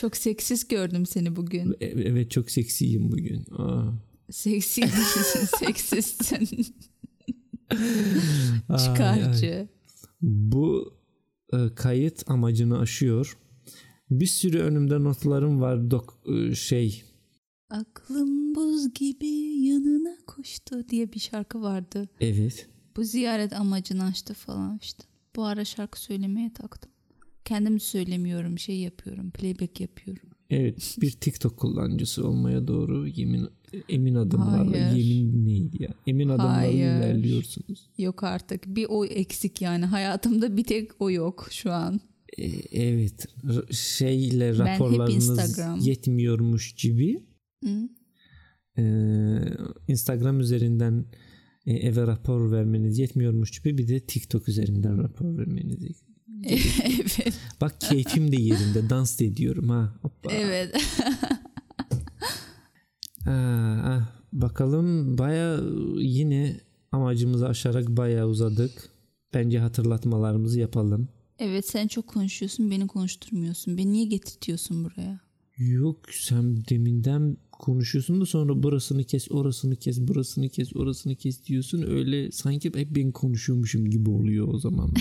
[0.00, 1.76] Çok seksist gördüm seni bugün.
[1.80, 3.44] E- Evet çok seksiyim bugün.
[3.58, 3.92] Aa.
[4.30, 6.66] Seksi değilsin, seksistsin.
[7.70, 7.78] Ay,
[8.68, 8.78] ay.
[8.78, 9.68] Çıkarcı.
[10.22, 10.94] Bu
[11.52, 13.38] e, kayıt amacını aşıyor.
[14.10, 17.02] Bir sürü önümde notlarım var dok e, şey
[17.70, 19.26] Aklım buz gibi
[19.66, 22.08] yanına koştu diye bir şarkı vardı.
[22.20, 25.04] evet Bu ziyaret amacını aştı falan işte.
[25.36, 26.92] Bu ara şarkı söylemeye taktım.
[27.44, 30.28] Kendim söylemiyorum, şey yapıyorum, playback yapıyorum.
[30.50, 33.48] evet bir TikTok kullanıcısı olmaya doğru yemin
[33.88, 35.04] emin adımlarla Hayır.
[35.04, 36.74] yemin neydi ya emin adımlarla Hayır.
[36.74, 37.90] ilerliyorsunuz.
[37.98, 38.66] Yok artık.
[38.66, 39.84] Bir o eksik yani.
[39.84, 42.00] Hayatımda bir tek o yok şu an.
[42.38, 43.26] E, evet
[43.70, 47.24] şeyle raporlarınız yetmiyormuş gibi
[47.64, 47.88] Hı?
[48.78, 48.84] e,
[49.88, 51.04] Instagram üzerinden
[51.66, 56.02] e, eve rapor vermeniz yetmiyormuş gibi bir de TikTok üzerinden rapor vermeniz
[56.48, 57.34] evet.
[57.60, 59.94] Bak keyfim de yerinde dans da ediyorum ha.
[60.02, 60.32] Hoppa.
[60.32, 60.76] Evet.
[63.26, 64.00] Aa,
[64.32, 65.60] bakalım baya
[65.98, 66.60] yine
[66.92, 68.88] amacımızı aşarak baya uzadık.
[69.34, 71.08] Bence hatırlatmalarımızı yapalım.
[71.38, 73.78] Evet sen çok konuşuyorsun beni konuşturmuyorsun.
[73.78, 75.20] Beni niye getirtiyorsun buraya?
[75.56, 81.82] Yok sen deminden konuşuyorsun da sonra burasını kes, orasını kes, burasını kes, orasını kes diyorsun.
[81.82, 84.90] Öyle sanki hep ben konuşuyormuşum gibi oluyor o zaman.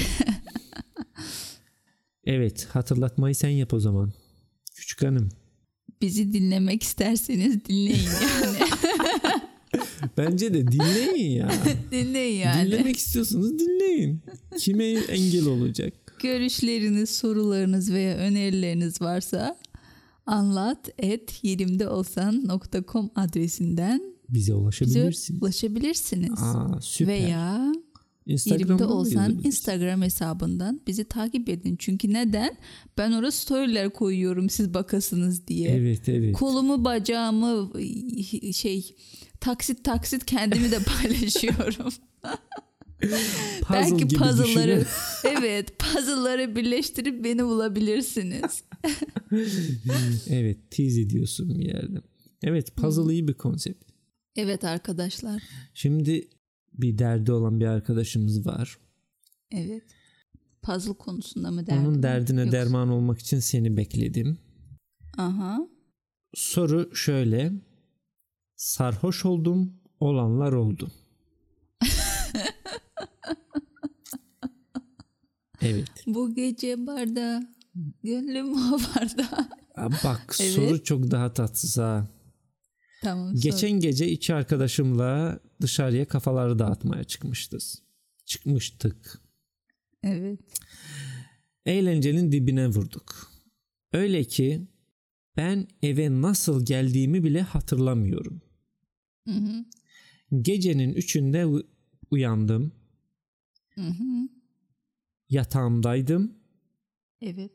[2.24, 4.14] evet hatırlatmayı sen yap o zaman.
[4.76, 5.30] Küçük hanım.
[6.02, 8.58] Bizi dinlemek isterseniz dinleyin yani.
[10.18, 11.52] Bence de dinleyin ya.
[11.92, 12.72] dinleyin yani.
[12.72, 14.22] Dinlemek istiyorsanız dinleyin.
[14.60, 15.94] Kime engel olacak?
[16.26, 19.58] Görüşleriniz, sorularınız veya önerileriniz varsa
[20.26, 25.42] anlat et yerimdeolsan.com adresinden Bize bize ulaşabilirsin.
[25.42, 26.42] ulaşabilirsiniz.
[26.44, 27.14] Aa süper.
[27.14, 27.74] Veya
[28.26, 29.40] yerimde olsan.
[29.44, 31.76] Instagram hesabından bizi takip edin.
[31.80, 32.58] Çünkü neden?
[32.98, 35.70] Ben oraya storyler koyuyorum siz bakasınız diye.
[35.70, 36.36] Evet evet.
[36.36, 37.72] Kolumu, bacağımı
[38.54, 38.96] şey
[39.40, 41.94] taksit taksit kendimi de paylaşıyorum.
[43.02, 43.18] Puzzle
[43.72, 44.86] Belki puzzle'ları
[45.24, 48.64] evet puzzle'ları birleştirip beni bulabilirsiniz.
[50.30, 52.02] evet tease ediyorsun bir yerde.
[52.44, 53.84] Evet puzzle iyi bir konsept.
[54.36, 55.44] Evet arkadaşlar.
[55.74, 56.28] Şimdi
[56.74, 58.78] bir derdi olan bir arkadaşımız var.
[59.52, 59.84] Evet.
[60.62, 61.86] Puzzle konusunda mı derdin?
[61.86, 64.38] Onun derdine Yoksa- derman olmak için seni bekledim.
[65.18, 65.68] Aha.
[66.34, 67.52] Soru şöyle.
[68.56, 70.92] Sarhoş oldum, olanlar oldu.
[75.66, 75.90] Evet.
[76.08, 77.48] Bu gece barda
[78.04, 79.50] gönlüm o barda.
[80.04, 80.52] Bak Evet.
[80.52, 82.08] soru çok daha tatsız ha.
[83.04, 83.36] tamam.
[83.36, 83.42] sor.
[83.44, 87.82] Geçen gece iki arkadaşımla dışarıya kafaları dağıtmaya çıkmışız.
[88.26, 89.22] Çıkmıştık.
[90.04, 90.40] Evet.
[91.66, 93.32] Eğlencenin dibine vurduk.
[93.94, 94.68] Öyle ki
[95.38, 98.42] ben eve nasıl geldiğimi bile hatırlamıyorum.
[99.28, 99.66] Hı hı.
[100.42, 101.46] Gecenin üçünde
[102.12, 102.72] uyandım.
[103.76, 104.28] Hı hı.
[105.36, 106.34] Yatağımdaydım.
[107.22, 107.52] Evet.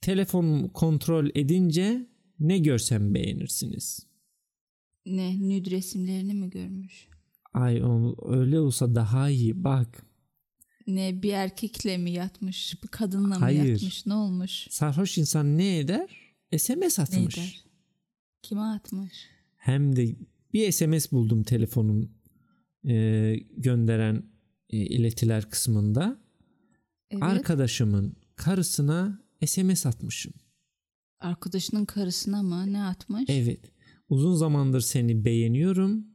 [0.00, 2.06] Telefonumu kontrol edince
[2.40, 4.06] ne görsem beğenirsiniz.
[5.06, 7.08] Ne nüd resimlerini mi görmüş?
[7.54, 10.06] Ay o, öyle olsa daha iyi bak.
[10.86, 12.82] Ne bir erkekle mi yatmış?
[12.82, 13.64] Bir kadınla mı Hayır.
[13.64, 14.06] yatmış?
[14.06, 14.66] Ne olmuş?
[14.70, 16.34] Sarhoş insan ne eder?
[16.58, 17.38] SMS Ne atmış.
[17.38, 17.64] eder?
[18.42, 19.12] Kime atmış?
[19.56, 20.16] Hem de
[20.52, 22.10] bir SMS buldum telefonun
[22.88, 24.22] e, gönderen
[24.70, 26.21] e, iletiler kısmında.
[27.12, 27.22] Evet.
[27.22, 30.32] arkadaşımın karısına SMS atmışım.
[31.20, 33.24] Arkadaşının karısına mı ne atmış?
[33.28, 33.60] Evet.
[34.08, 36.06] Uzun zamandır seni beğeniyorum.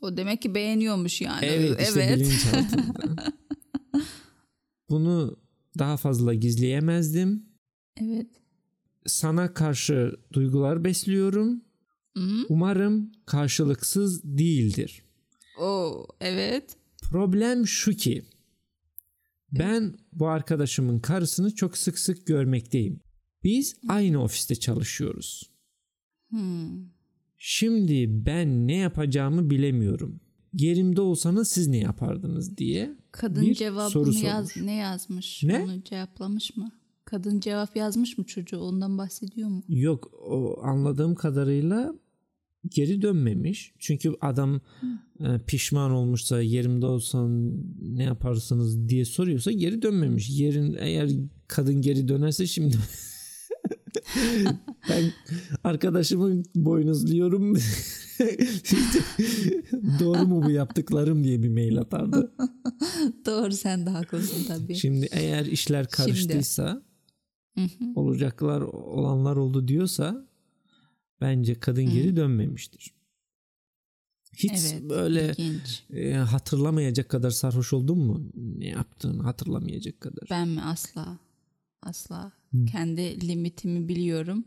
[0.00, 1.46] O demek ki beğeniyormuş yani.
[1.46, 3.14] Evet, işte bilinçaltında.
[4.88, 5.36] Bunu
[5.78, 7.46] daha fazla gizleyemezdim.
[7.96, 8.26] evet.
[9.06, 11.62] Sana karşı duygular besliyorum.
[12.16, 12.46] Hı?
[12.48, 15.02] Umarım karşılıksız değildir.
[15.60, 16.76] Oo, evet.
[17.02, 18.24] Problem şu ki
[19.52, 23.00] ben bu arkadaşımın karısını çok sık sık görmekteyim.
[23.44, 25.50] Biz aynı ofiste çalışıyoruz.
[26.30, 26.86] Hmm.
[27.38, 30.20] Şimdi ben ne yapacağımı bilemiyorum.
[30.52, 34.66] Yerimde olsanız siz ne yapardınız diye Kadın bir cevabını soru yaz sormuş.
[34.66, 35.42] ne yazmış?
[35.42, 35.58] Ne?
[35.58, 36.72] Onu cevaplamış mı?
[37.04, 38.58] Kadın cevap yazmış mı çocuğu?
[38.58, 39.62] Ondan bahsediyor mu?
[39.68, 41.94] Yok o anladığım kadarıyla
[42.68, 43.72] geri dönmemiş.
[43.78, 44.60] Çünkü adam
[45.20, 47.52] e, pişman olmuşsa yerimde olsan
[47.96, 50.30] ne yaparsınız diye soruyorsa geri dönmemiş.
[50.30, 51.10] Yerin eğer
[51.48, 52.76] kadın geri dönerse şimdi
[54.88, 55.12] ben
[55.64, 57.54] arkadaşımı boynuzluyorum.
[60.00, 62.32] Doğru mu bu yaptıklarım diye bir mail atardı.
[63.26, 64.74] Doğru sen de haklısın tabii.
[64.74, 66.82] Şimdi eğer işler karıştıysa
[67.94, 70.26] olacaklar olanlar oldu diyorsa
[71.22, 72.94] bence kadın geri dönmemiştir.
[74.36, 75.82] Hiç Evet, böyle ilginç.
[75.92, 78.30] e, hatırlamayacak kadar sarhoş oldun mu?
[78.34, 80.28] Ne yaptığını hatırlamayacak kadar.
[80.30, 80.62] Ben mi?
[80.62, 81.18] Asla.
[81.82, 82.32] Asla.
[82.72, 84.44] Kendi limitimi biliyorum.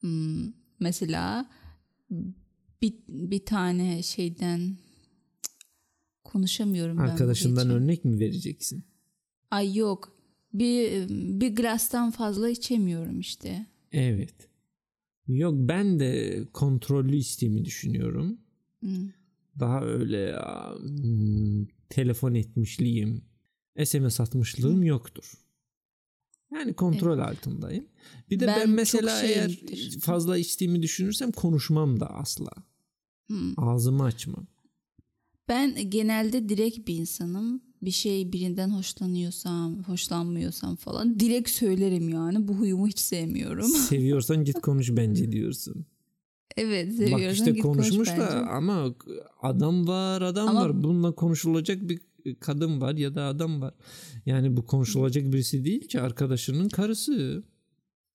[0.00, 1.50] Hmm, mesela
[2.82, 4.76] bir, bir tane şeyden
[6.24, 7.02] konuşamıyorum ben.
[7.02, 7.76] Arkadaşından gece.
[7.76, 8.84] örnek mi vereceksin?
[9.50, 10.16] Ay yok.
[10.54, 11.08] Bir,
[11.40, 13.66] bir glastan fazla içemiyorum işte.
[13.92, 14.34] Evet.
[15.28, 18.38] Yok ben de kontrollü isteğimi düşünüyorum.
[18.80, 19.10] Hmm.
[19.60, 20.36] Daha öyle
[20.78, 23.22] hmm, telefon etmişliğim,
[23.84, 25.32] SMS atmışlığım yoktur.
[26.54, 27.86] Yani kontrol altındayım.
[28.30, 30.00] Bir de ben, Ben mesela eğer şeyimdir.
[30.00, 32.50] fazla içtiğimi düşünürsem konuşmam da asla.
[33.26, 33.60] Hmm.
[33.60, 34.46] Ağzımı açmam.
[35.48, 37.62] Ben genelde direkt bir insanım.
[37.82, 42.48] Bir şey birinden hoşlanıyorsam, hoşlanmıyorsam falan direkt söylerim yani.
[42.48, 43.66] Bu huyumu hiç sevmiyorum.
[43.88, 45.86] Seviyorsan git konuş bence diyorsun.
[46.56, 48.20] evet seviyorsan Bak işte git konuş konuşmuş bence.
[48.20, 48.94] da ama
[49.42, 50.82] adam var adam Ama- var.
[50.82, 52.00] Bununla konuşulacak bir
[52.40, 53.74] kadın var ya da adam var.
[54.26, 57.42] Yani bu konuşulacak birisi değil ki arkadaşının karısı.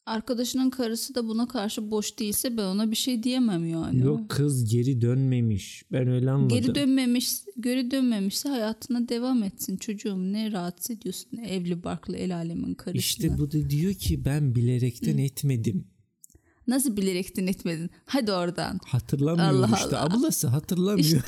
[0.05, 4.01] Arkadaşının karısı da buna karşı boş değilse ben ona bir şey diyemem yani.
[4.01, 5.83] Yok kız geri dönmemiş.
[5.91, 6.57] Ben öyle anladım.
[6.57, 10.17] Geri dönmemiş, geri dönmemişse hayatına devam etsin çocuğum.
[10.33, 12.99] Ne rahatsız ediyorsun evli barklı el alemin karısına.
[12.99, 15.87] İşte bu da diyor ki ben bilerekten etmedim.
[16.67, 17.89] Nasıl bilerekten etmedin?
[18.05, 18.79] Hadi oradan.
[18.85, 19.97] Hatırlamıyor Allah işte.
[19.97, 20.15] Allah.
[20.15, 21.23] Ablası hatırlamıyor.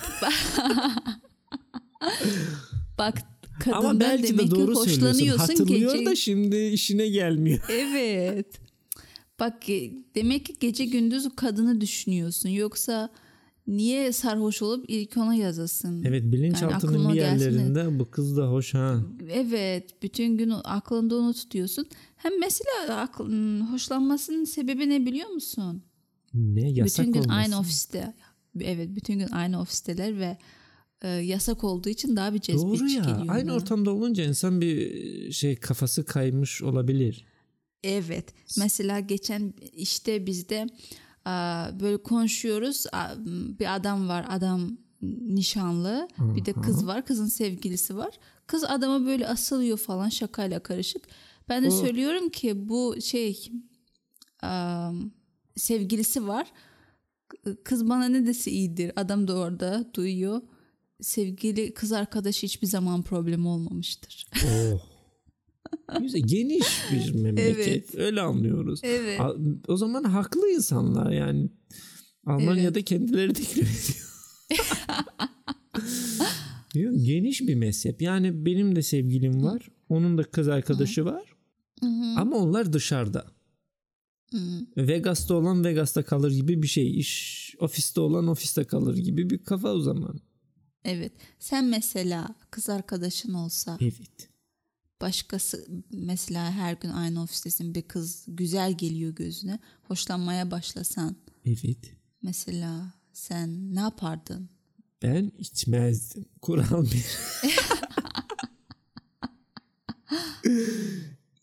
[2.98, 3.22] Bak
[3.60, 6.06] kadından Ama belki demek de doğru ki hoşlanıyorsun Hatırlıyor gece.
[6.06, 7.60] da şimdi işine gelmiyor.
[7.70, 8.65] Evet.
[9.40, 9.68] Bak
[10.16, 12.50] demek ki gece gündüz kadını düşünüyorsun.
[12.50, 13.10] Yoksa
[13.68, 16.04] niye sarhoş olup ilk ona yazasın?
[16.04, 19.02] Evet bilinçaltının aklıma bir gelsin de- yerlerinde bu kız da hoş ha.
[19.30, 21.86] Evet, bütün gün aklında onu tutuyorsun.
[22.16, 25.84] Hem mesela aklın, hoşlanmasının sebebi ne biliyor musun?
[26.34, 27.36] Ne yasak bütün gün olması.
[27.36, 28.14] aynı ofiste.
[28.62, 30.38] Evet, bütün gün aynı ofisteler ve
[31.02, 33.00] e, yasak olduğu için daha bir cezbetçi Doğru ya.
[33.04, 33.26] geliyor.
[33.28, 33.58] Aynı ona.
[33.58, 37.26] ortamda olunca insan bir şey kafası kaymış olabilir.
[37.84, 38.34] Evet.
[38.58, 40.68] Mesela geçen işte bizde
[41.80, 42.86] böyle konuşuyoruz.
[43.60, 44.26] Bir adam var.
[44.30, 44.78] Adam
[45.22, 46.08] nişanlı.
[46.20, 47.06] Bir de kız var.
[47.06, 48.20] Kızın sevgilisi var.
[48.48, 51.04] Kız adama böyle asılıyor falan şakayla karışık.
[51.50, 53.52] Ben de söylüyorum ki bu şey
[55.56, 56.52] sevgilisi var.
[57.64, 58.92] Kız bana ne dese iyidir.
[58.96, 60.42] Adam da orada duyuyor.
[61.02, 64.28] Sevgili kız arkadaşı hiçbir zaman problem olmamıştır.
[64.46, 64.95] Oh.
[66.26, 67.68] Geniş bir memleket.
[67.68, 67.96] Evet.
[67.96, 68.80] Öyle anlıyoruz.
[68.84, 69.22] Evet.
[69.68, 71.50] O zaman haklı insanlar yani.
[72.26, 73.90] Almanya'da kendileri teklif
[76.74, 76.94] ediyor.
[77.06, 78.02] Geniş bir mezhep.
[78.02, 79.70] Yani benim de sevgilim var.
[79.90, 81.36] Onun da kız arkadaşı var.
[82.18, 83.26] Ama onlar dışarıda.
[84.78, 87.00] Vegas'ta olan Vegas'ta kalır gibi bir şey.
[87.00, 90.20] İş ofiste olan ofiste kalır gibi bir kafa o zaman.
[90.86, 91.12] Evet.
[91.40, 94.30] Sen mesela kız arkadaşın olsa Evet.
[95.02, 101.94] Başkası mesela her gün aynı ofistesin bir kız güzel geliyor gözüne hoşlanmaya başlasan Evet.
[102.22, 104.50] mesela sen ne yapardın?
[105.04, 106.26] Ben içmezdim.
[106.42, 107.06] Kural bir.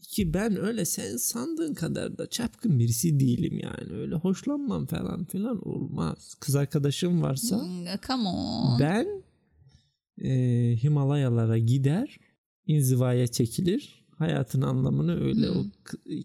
[0.09, 3.93] Ki ben öyle sen sandığın kadar da çapkın birisi değilim yani.
[4.01, 6.35] Öyle hoşlanmam falan filan olmaz.
[6.41, 8.81] Kız arkadaşım varsa Hmm, Come on.
[8.81, 9.23] ben
[10.25, 10.31] e,
[10.83, 12.19] Himalayalara gider
[12.67, 14.03] inzivaya çekilir.
[14.19, 15.65] Hayatın anlamını öyle o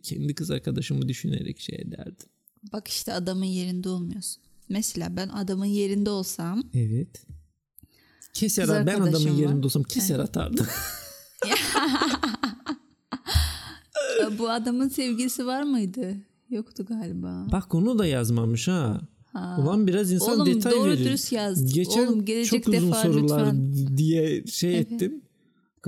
[0.04, 2.28] kendi kız arkadaşımı düşünerek şey ederdim.
[2.74, 4.44] Bak işte adamın yerinde olmuyorsun.
[4.70, 6.64] Mesela ben adamın yerinde olsam.
[6.74, 7.26] Evet.
[8.34, 10.30] Keser ben adamın yerinde olsam keser evet.
[10.30, 10.68] atardım.
[14.40, 16.16] Bu adamın sevgilisi var mıydı?
[16.50, 17.48] Yoktu galiba.
[17.52, 19.02] Bak onu da yazmamış ha.
[19.34, 19.58] Ha.
[19.62, 21.06] Ulan biraz insan Oğlum, detay doğru verir.
[21.06, 21.74] dürüst yaz.
[21.74, 23.98] Geçen Oğlum, gelecek çok uzun defa sorular lütfen.
[23.98, 24.92] diye şey evet.
[24.92, 25.22] ettim.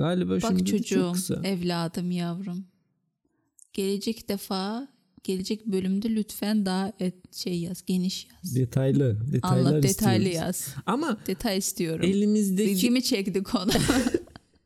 [0.00, 1.40] Galiba Bak şimdi çocuğum, çok kısa.
[1.44, 2.64] evladım yavrum.
[3.72, 4.88] Gelecek defa
[5.24, 8.56] gelecek bölümde lütfen daha et, şey yaz, geniş yaz.
[8.56, 10.46] Detaylı, detaylar Anlat, detaylı istiyoruz.
[10.46, 10.74] yaz.
[10.86, 12.06] Ama detay istiyorum.
[12.06, 13.70] Elimizdeki ilgimi çekti konu.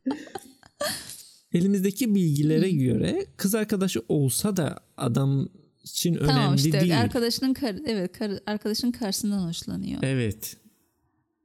[1.53, 5.49] elimizdeki bilgilere göre kız arkadaşı olsa da adam
[5.83, 7.01] için önemli tamam işte değil.
[7.01, 9.99] arkadaşının kar evet kar arkadaşının karşısından hoşlanıyor.
[10.03, 10.57] Evet.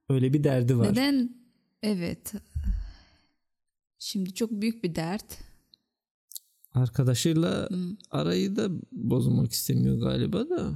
[0.09, 0.93] Öyle bir derdi var.
[0.93, 1.35] Neden?
[1.83, 2.33] Evet.
[4.03, 5.39] Şimdi çok büyük bir dert.
[6.75, 7.97] Arkadaşıyla Hmm.
[8.11, 10.71] arayı da bozmak istemiyor galiba da.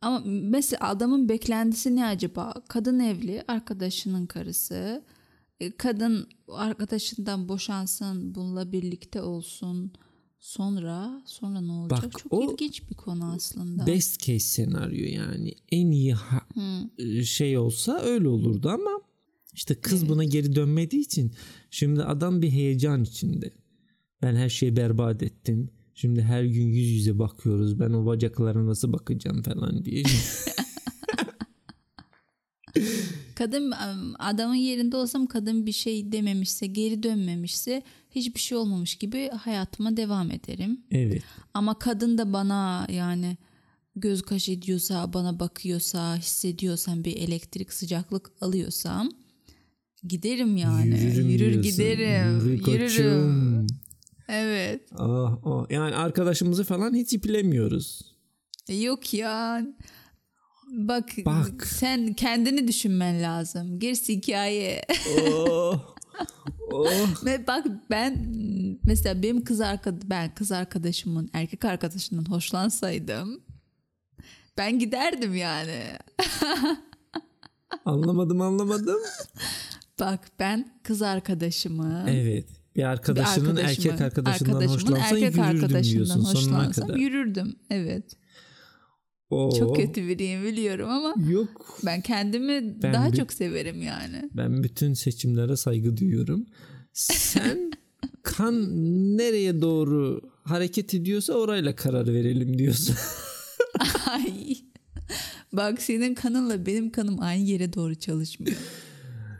[0.00, 2.54] Ama mesela adamın beklentisi ne acaba?
[2.68, 5.04] Kadın evli, arkadaşının karısı.
[5.60, 9.92] E, Kadın arkadaşından boşansın, bununla birlikte olsun.
[10.40, 12.02] Sonra sonra ne olacak?
[12.04, 13.86] Bak, Çok o ilginç bir konu aslında.
[13.86, 17.24] Best case senaryo yani en iyi ha- Hmm.
[17.24, 18.90] şey olsa öyle olurdu ama
[19.58, 20.10] işte kız Evet.
[20.10, 21.32] buna geri dönmediği için
[21.70, 23.50] şimdi adam bir heyecan içinde.
[24.22, 25.70] Ben her şeyi berbat ettim.
[25.94, 27.80] Şimdi her gün yüz yüze bakıyoruz.
[27.80, 30.02] Ben o bacaklara nasıl bakacağım falan diye.
[33.34, 33.72] Kadın
[34.18, 40.30] adamın yerinde olsam kadın bir şey dememişse, geri dönmemişse hiçbir şey olmamış gibi hayatıma devam
[40.30, 40.80] ederim.
[40.90, 41.22] evet.
[41.54, 43.36] Ama kadın da bana yani
[43.96, 49.10] göz kaş ediyorsa, bana bakıyorsa, hissediyorsam bir elektrik sıcaklık alıyorsam
[50.06, 51.00] giderim yani.
[51.00, 51.62] Yürürüm Yürür diyorsun.
[51.62, 52.40] giderim.
[52.46, 52.80] Yürü koçum.
[52.82, 53.66] Yürürüm.
[54.28, 54.82] Evet.
[54.98, 55.70] Ah, ah.
[55.70, 58.14] Yani arkadaşımızı falan hiç iplemiyoruz.
[58.68, 59.66] E, Yok ya.
[60.72, 61.66] Bak, Bak.
[61.66, 63.78] sen kendini düşünmen lazım.
[63.78, 64.82] Gerisi hikaye.
[65.30, 65.94] Oh.
[66.72, 67.24] oh.
[67.24, 68.26] Ve bak ben
[68.84, 73.40] mesela benim kız arkadaş ben kız arkadaşımın erkek arkadaşından hoşlansaydım
[74.58, 75.82] ben giderdim yani.
[77.84, 79.00] Anlamadım anlamadım.
[80.00, 82.48] Bak ben kız arkadaşımı Evet.
[82.76, 86.96] Bir arkadaşının bir erkek arkadaşından arkadaşımın hoşlansan erkek yürürdüm arkadaşından diyorsun sonuna kadar.
[86.96, 87.56] yürürdüm.
[87.70, 88.04] Evet.
[89.30, 89.58] Oo.
[89.58, 91.78] Çok kötü biriyim biliyorum ama Yok.
[91.86, 94.30] ben kendimi Ben daha bir- çok severim yani.
[94.34, 96.46] Ben bütün seçimlere saygı duyuyorum.
[96.92, 97.72] Sen
[98.22, 98.54] kan
[99.18, 102.96] nereye doğru hareket ediyorsa orayla karar verelim diyorsun.
[104.10, 104.56] Ay.
[105.52, 108.56] Bak senin kanınla benim kanım aynı yere doğru çalışmıyor.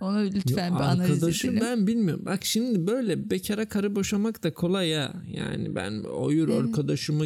[0.00, 1.66] Onu lütfen bir analiz Arkadaşım edelim.
[1.66, 2.22] ben bilmiyorum.
[2.26, 5.22] Bak şimdi böyle bekara karı boşamak da kolay ya.
[5.30, 6.60] Yani ben oyur Evet.
[6.60, 7.24] arkadaşımı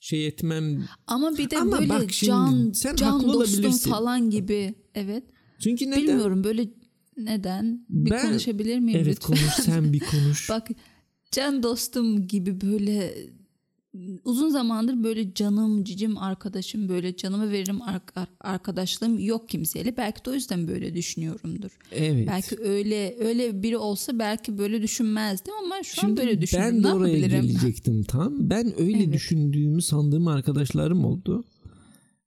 [0.00, 0.84] şey etmem.
[1.06, 4.74] Ama bir de Ama böyle bak şimdi can sen can dostum falan gibi.
[4.94, 5.24] Evet.
[5.58, 6.02] Çünkü neden?
[6.02, 6.68] Bilmiyorum böyle
[7.16, 7.86] neden?
[7.88, 9.26] Bir Ben- konuşabilir miyim Evet lütfen?
[9.36, 10.50] konuş sen bir konuş.
[10.50, 10.68] Bak
[11.30, 13.14] can dostum gibi böyle
[14.24, 19.96] uzun zamandır böyle canım cicim arkadaşım böyle canımı veririm ar- ar- arkadaşlığım yok kimseyle.
[19.96, 21.70] Belki de o yüzden böyle düşünüyorumdur.
[21.92, 22.28] evet.
[22.28, 26.76] Belki öyle öyle biri olsa belki böyle düşünmezdim ama şu an Şimdi böyle düşünüyorum.
[26.76, 27.42] ben de ne oraya yapabilirim?
[27.46, 28.50] gelecektim tam.
[28.50, 29.12] Ben öyle Evet.
[29.12, 31.44] düşündüğümü sandığım arkadaşlarım oldu.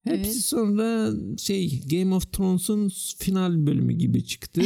[0.04, 0.36] Hepsi Evet.
[0.36, 4.62] sonra şey Game of Thrones'un final bölümü gibi çıktı.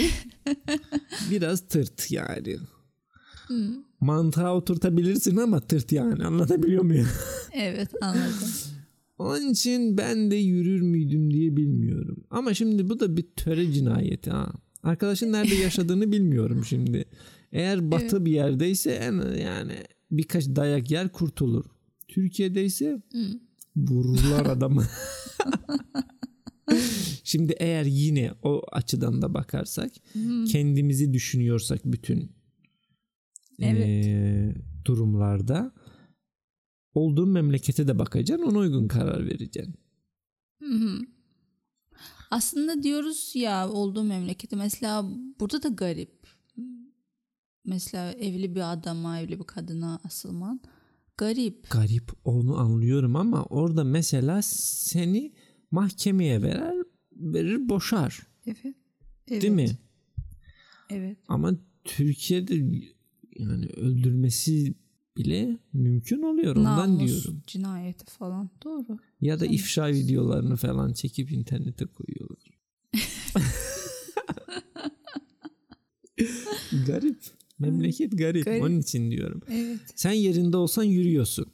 [1.32, 2.58] Biraz tırt yani.
[4.00, 7.08] Mantığa oturtabilirsin ama tırt yani anlatabiliyor muyum?
[7.56, 8.50] Evet anladım.
[9.18, 12.24] Onun için ben de yürür müydüm diye bilmiyorum.
[12.30, 14.52] Ama şimdi bu da bir töre cinayeti ha.
[14.84, 17.06] Arkadaşın nerede yaşadığını bilmiyorum şimdi.
[17.52, 19.74] Eğer batı bir yerdeyse en yani
[20.12, 21.66] birkaç dayak yer kurtulur.
[22.08, 23.02] Türkiye'de ise
[23.76, 24.84] vururlar adamı.
[27.24, 29.92] şimdi eğer yine o açıdan da bakarsak
[30.52, 32.32] kendimizi düşünüyorsak bütün
[33.60, 34.06] Evet.
[34.06, 35.74] eee, durumlarda
[36.94, 39.76] olduğun memlekete de bakacaksın ona uygun karar vereceksin.
[40.64, 41.00] Hı hı.
[42.32, 46.28] Aslında diyoruz ya olduğu memleketi mesela burada da garip.
[47.66, 50.62] Mesela evli bir adama, evli bir kadına asılman
[51.18, 51.70] garip.
[51.72, 55.34] Garip onu anlıyorum ama orada mesela seni
[55.72, 56.76] mahkemeye verer
[57.12, 58.76] verir boşar Evet.
[59.28, 59.42] evet.
[59.42, 59.78] değil mi?
[60.90, 61.18] Evet.
[61.28, 61.52] Ama
[61.84, 62.72] Türkiye'de
[63.40, 64.74] yani öldürmesi
[65.18, 67.42] bile mümkün oluyor ondan Namus diyorum.
[67.48, 68.50] cinayeti falan.
[68.64, 68.98] Doğru.
[69.22, 72.60] Ya da ifşa videolarını falan çekip internete koyuyorlar.
[76.88, 77.20] Garip.
[77.60, 78.46] Memleket garip.
[78.46, 78.64] Garip.
[78.64, 79.42] Onun için diyorum.
[79.52, 79.80] Evet.
[79.96, 81.46] Sen yerinde olsan yürüyorsun.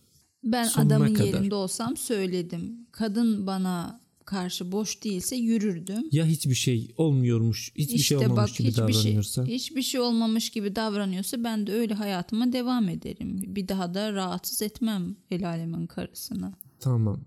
[0.44, 1.28] Ben Sonuna adamın kadar.
[1.28, 2.88] yerinde olsam söyledim.
[2.92, 6.04] Kadın bana karşı boş değilse yürürdüm.
[6.12, 9.46] Ya hiçbir şey olmuyormuş, hiçbir şey İşte olmamış bak gibi hiçbir şey, davranıyorsa.
[9.46, 13.56] hiçbir şey olmamış gibi davranıyorsa ben de öyle hayatıma devam ederim.
[13.56, 16.54] Bir daha da rahatsız etmem el alemin karısını.
[16.80, 17.22] Tamam.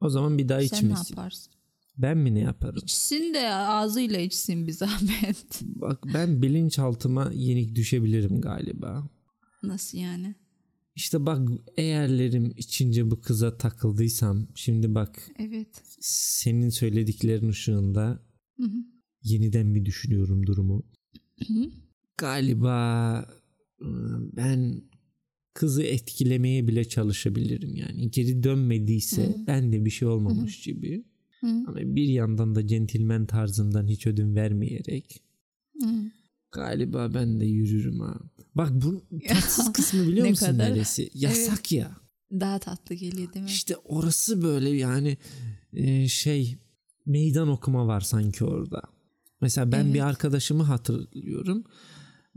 [0.00, 1.14] O zaman bir daha Sen ne içmesin.
[1.14, 1.52] yaparsın?
[1.98, 2.80] Ben mi ne yaparım?
[2.84, 5.60] İçsin de ağzıyla içsin bir zahmet.
[5.62, 9.08] Bak ben bilinçaltıma yenik düşebilirim galiba.
[9.62, 10.34] Nasıl yani?
[10.94, 15.82] İşte bak eğerlerim içince bu kıza takıldıysam şimdi bak Evet.
[16.00, 18.22] senin söylediklerin ışığında
[18.56, 18.76] Hı hı.
[19.22, 20.82] yeniden bir düşünüyorum durumu.
[21.48, 21.70] Hı hı.
[22.18, 23.18] Galiba
[23.82, 24.82] ıı, ben
[25.54, 28.10] kızı etkilemeye bile çalışabilirim yani.
[28.10, 29.46] Geri dönmediyse Hı.
[29.46, 31.04] ben de bir şey olmamış gibi.
[31.40, 31.46] Hı.
[31.46, 35.22] Ama bir yandan da centilmen tarzımdan hiç ödün vermeyerek
[35.82, 35.88] Hı.
[36.52, 38.20] galiba ben de yürürüm ha.
[38.54, 40.70] Bak bu tatsız kısmı biliyor Ne musun kadar?
[40.70, 41.10] neresi?
[41.14, 41.96] Yasak ya.
[42.32, 43.50] Daha tatlı geliyor değil mi?
[43.50, 45.18] İşte orası böyle yani
[45.72, 46.56] e, şey
[47.06, 48.82] meydan okuma var sanki orada.
[49.40, 49.94] Mesela ben Evet.
[49.94, 51.64] bir arkadaşımı hatırlıyorum.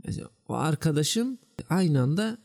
[0.04, 1.38] Mesela o arkadaşım
[1.68, 2.38] aynı anda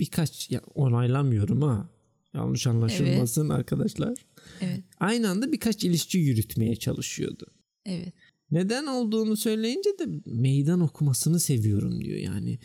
[0.00, 1.90] birkaç ya onaylamıyorum ha.
[2.34, 4.14] Yanlış anlaşılmasın arkadaşlar.
[4.60, 4.84] Evet.
[5.00, 7.46] Aynı anda birkaç ilişki yürütmeye çalışıyordu.
[7.86, 8.12] Evet.
[8.50, 12.18] Neden olduğunu söyleyince de meydan okumasını seviyorum diyor.
[12.18, 12.58] Yani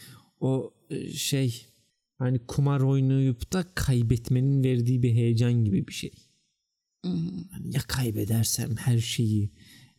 [0.43, 1.65] o e, şey
[2.17, 6.11] hani kumar oynayıp da kaybetmenin verdiği bir heyecan gibi bir şey.
[7.51, 9.49] Hani ya kaybedersem her şeyi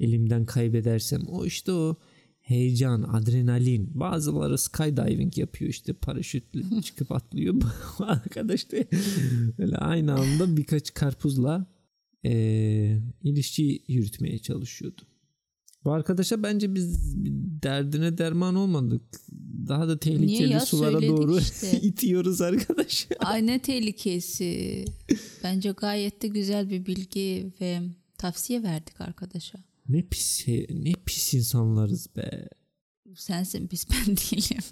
[0.01, 1.97] elimden kaybedersem o işte o
[2.40, 4.01] heyecan, adrenalin.
[4.01, 7.55] Bazıları skydiving yapıyor işte paraşütle çıkıp atlıyor.
[7.99, 8.76] Arkadaş da
[9.59, 11.66] böyle aynı anda birkaç karpuzla
[12.24, 15.03] eee ilişki yürütmeye çalışıyordu.
[15.84, 17.14] Bu arkadaşa bence biz
[17.62, 19.03] derdine derman olmadık.
[19.68, 20.60] Daha da tehlikeli ya?
[20.60, 21.80] sulara doğru işte.
[21.82, 23.08] itiyoruz arkadaşı.
[23.18, 24.84] Ay ne tehlikesi.
[25.44, 27.80] Bence gayet de güzel bir bilgi ve
[28.18, 29.58] tavsiye verdik arkadaşa.
[29.88, 32.48] Ne pis ne pis insanlarız be.
[33.16, 34.64] Sensin biz ben değilim.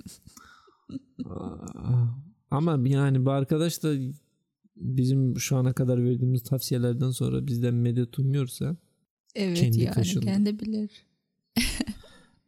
[2.50, 3.94] Ama yani bu arkadaş da
[4.76, 8.76] bizim şu ana kadar verdiğimiz tavsiyelerden sonra bizden medet umuyorsa
[9.34, 10.24] Evet Kendi yani kaşındı.
[10.26, 10.90] kendi bilir.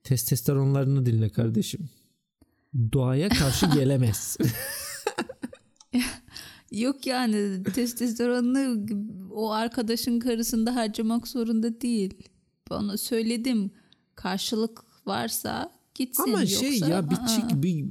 [0.03, 1.89] testosteronlarını dinle kardeşim.
[2.93, 4.37] Doğaya karşı gelemez.
[6.73, 8.87] Yok yani testosteronunu
[9.31, 12.15] o arkadaşın karısında harcamak zorunda değil.
[12.71, 13.71] Bana söyledim.
[14.15, 16.23] Karşılık varsa gitsin.
[16.23, 17.27] Ama şey yoksa, ya bir aa.
[17.27, 17.85] çık bir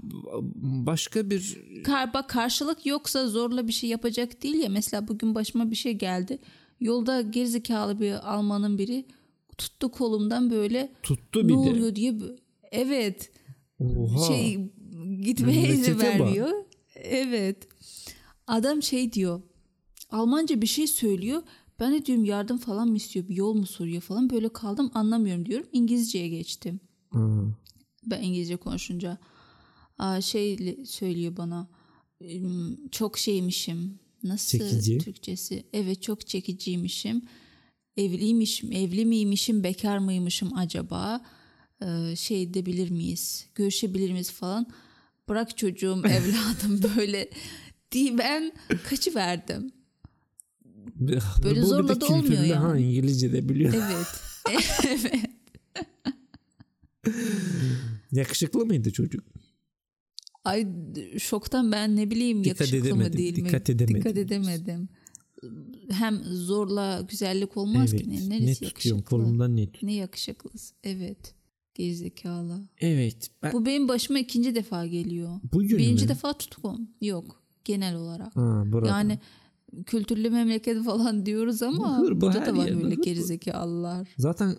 [0.86, 4.70] başka bir Kar, bak karşılık yoksa zorla bir şey yapacak değil ya.
[4.70, 6.40] Mesela bugün başıma bir şey geldi.
[6.80, 9.06] Yolda gerizekalı bir Almanın biri
[9.58, 11.58] tuttu kolumdan böyle tuttu ne bir de.
[11.58, 12.16] oluyor diye.
[12.72, 13.32] Evet.
[13.98, 14.28] Oha.
[14.28, 14.70] Şey
[15.22, 16.04] gitmeye izin Memlekete bak.
[16.04, 16.50] vermiyor.
[16.96, 17.68] Evet.
[18.48, 19.42] Adam şey diyor.
[20.10, 21.42] Almanca bir şey söylüyor.
[21.80, 23.28] Ben de diyorum yardım falan mı istiyor?
[23.28, 24.30] Bir yol mu soruyor falan.
[24.30, 25.68] Böyle kaldım anlamıyorum diyorum.
[25.72, 26.80] İngilizceye geçtim.
[27.10, 27.46] Ha.
[28.06, 29.18] Ben İngilizce konuşunca
[30.22, 31.68] şey söylüyor bana
[32.22, 34.00] "Im, çok şeymişim.
[34.24, 34.98] Nasıl Çekici.
[34.98, 35.64] Türkçesi?
[35.74, 37.22] Evet çok çekiciymişim.
[37.98, 41.22] Evliymişim, evli miymişim, bekar mıymışım acaba?
[41.84, 43.48] Ee, şey edebilir miyiz?
[43.56, 44.68] Görüşebilir miyiz falan.
[45.30, 47.30] Bırak çocuğum, evladım böyle
[47.92, 48.54] diye ben
[48.90, 49.72] kaçıverdim.
[51.44, 52.78] Böyle Bu zorla da olmuyor kültürlü Ha.
[52.78, 53.74] İngilizce de biliyor.
[53.74, 54.08] Evet.
[54.88, 55.30] evet.
[58.12, 59.24] Yakışıklı mıydı çocuk?
[60.44, 60.68] Ay
[61.20, 63.46] şoktan ben ne bileyim Dikkat yakışıklı mı edemedim, değil mi?
[63.46, 64.90] dikkat edemedim Dikkat edemedim.
[65.90, 68.04] Hem zorla güzellik olmaz evet.
[68.04, 68.10] ki.
[68.10, 68.66] Ne, Ne neresi tutuyorsun?
[68.66, 69.04] yakışıklı?
[69.04, 69.84] Kolumdan ne tut?
[69.84, 70.74] Ne yakışıklısı.
[70.84, 71.34] Evet.
[71.76, 72.62] Gerizekalı.
[72.78, 73.30] Evet.
[73.44, 75.40] Ben, Bu benim başıma ikinci defa geliyor.
[75.54, 76.10] bugün Birinci mü?
[76.10, 76.90] defa tutkum.
[77.02, 77.44] Yok.
[77.66, 78.36] Genel olarak.
[78.36, 78.88] Ha, burada.
[78.90, 79.20] Yani
[79.86, 84.08] kültürlü memleket falan diyoruz ama hır, bu burada da var böyle gerizekalılar.
[84.18, 84.56] Zaten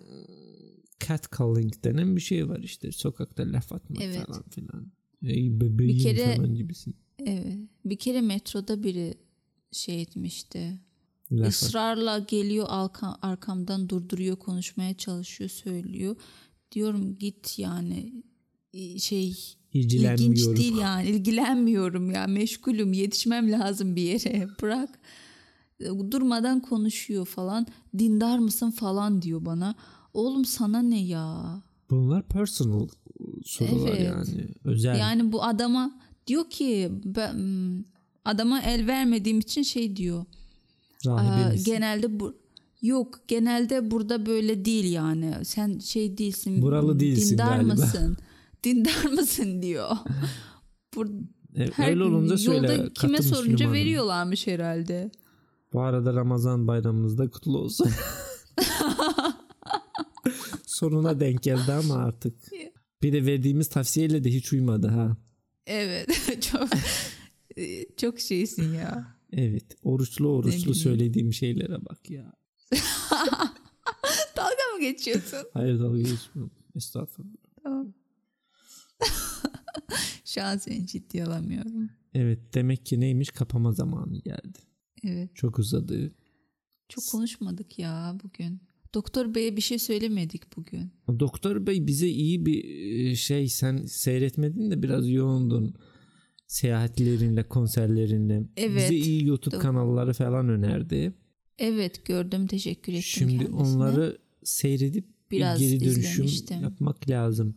[1.07, 2.91] catcalling denen bir şey var işte.
[2.91, 4.25] Sokakta laf atmak Evet.
[4.27, 4.91] falan filan.
[5.25, 6.95] Ey bebeğim Bir kere- falan gibisin.
[7.19, 7.57] Evet.
[7.85, 9.13] Bir kere metroda biri
[9.71, 10.79] şey etmişti.
[11.31, 11.49] Laf.
[11.49, 16.15] Israrla geliyor arka- arkamdan durduruyor konuşmaya çalışıyor söylüyor.
[16.75, 18.23] Diyorum git yani
[18.73, 19.33] e, şey
[19.73, 24.99] ilginç değil yani ilgilenmiyorum ya meşgulüm yetişmem lazım bir yere bırak.
[26.11, 27.67] Durmadan konuşuyor falan
[27.97, 29.75] dindar mısın falan diyor bana.
[30.13, 31.61] Oğlum sana ne ya?
[31.89, 32.87] Bunlar personal
[33.45, 34.01] sorular Evet.
[34.05, 34.47] yani.
[34.63, 34.99] Özel.
[34.99, 37.35] Yani bu adama diyor ki ben
[38.25, 40.25] adama el vermediğim için şey diyor.
[41.51, 41.65] Misin?
[41.65, 42.44] genelde bu
[42.85, 45.33] yok genelde burada böyle değil yani.
[45.43, 46.61] Sen şey değilsin.
[46.61, 47.73] Buralı değilsin dindar galiba.
[47.73, 48.17] mısın?
[48.63, 49.89] dindar mısın diyor.
[50.95, 51.07] Bur
[51.55, 52.73] E, her öyle olunca söyle.
[52.73, 53.73] yolda kime sorunca Müslümanım.
[53.73, 55.11] veriyorlarmış herhalde.
[55.73, 57.87] Bu arada Ramazan bayramınız da kutlu olsun.
[60.65, 62.35] Sonuna denk geldi ama artık.
[63.03, 65.17] Bir de verdiğimiz tavsiyeyle de hiç uymadı ha.
[65.67, 66.69] Evet çok
[67.97, 69.15] çok şeysin ya.
[69.33, 69.65] Evet.
[69.83, 72.33] Oruçlu oruçlu söylediğim şeylere bak ya.
[74.37, 75.39] Dalga mı geçiyorsun?
[75.53, 76.51] Hayır dalga geçmiyorum.
[76.75, 77.33] Estağfurullah.
[77.63, 77.93] Tamam.
[80.25, 81.89] Şu an seni ciddiye alamıyorum.
[82.13, 84.59] Evet demek ki neymiş kapama zamanı geldi.
[85.03, 85.35] Evet.
[85.35, 86.13] Çok uzadı.
[86.89, 88.61] Çok konuşmadık ya bugün.
[88.93, 90.91] Doktor Bey'e bir şey söylemedik bugün.
[91.19, 92.63] Doktor Bey bize iyi bir
[93.11, 95.75] e, şey sen seyretmedin de biraz yoğundun.
[96.47, 98.43] Seyahatlerinle, konserlerinle.
[98.57, 99.61] Evet, Bize iyi YouTube doğru.
[99.61, 101.13] kanalları falan önerdi.
[101.59, 103.55] Evet gördüm teşekkür ettim Şimdi kendisine.
[103.55, 106.61] onları seyredip bir Biraz geri dönüşüm izlemiştim.
[106.61, 107.55] yapmak lazım.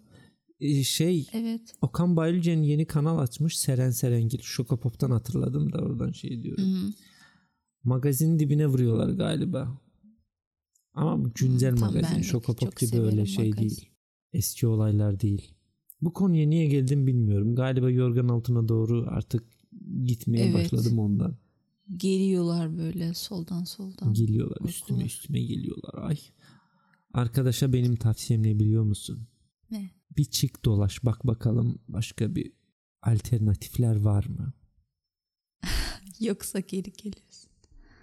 [0.61, 1.61] Ee, şey Evet.
[1.83, 4.39] Okan Bayülgen yeni kanal açmış Seren Serengil.
[4.43, 6.65] Şokopop'tan hatırladım da oradan şey diyorum.
[6.65, 6.93] Hı-hı.
[7.85, 9.81] Magazin dibine vuruyorlar galiba.
[10.95, 12.23] Ama güncel Tam magazin.
[12.23, 13.69] Şokopop gibi öyle şey magazin.
[13.69, 13.89] değil.
[14.33, 15.55] Eski olaylar değil.
[16.01, 17.55] Bu konuya niye geldim bilmiyorum.
[17.55, 19.43] Galiba yorgan altına doğru artık
[20.05, 20.55] gitmeye Evet.
[20.55, 21.37] başladım ondan.
[21.97, 24.15] Geliyorlar böyle soldan soldan.
[24.15, 24.69] Geliyorlar Uykular.
[24.71, 26.09] üstüme üstüme geliyorlar.
[26.09, 26.19] Ay.
[27.15, 29.29] Arkadaşa benim tavsiyem ne biliyor musun?
[29.71, 29.91] Ne?
[30.17, 32.53] Bir çık dolaş bak bakalım başka bir
[33.03, 34.53] alternatifler var mı?
[36.21, 37.51] Yoksa geri geliyorsun.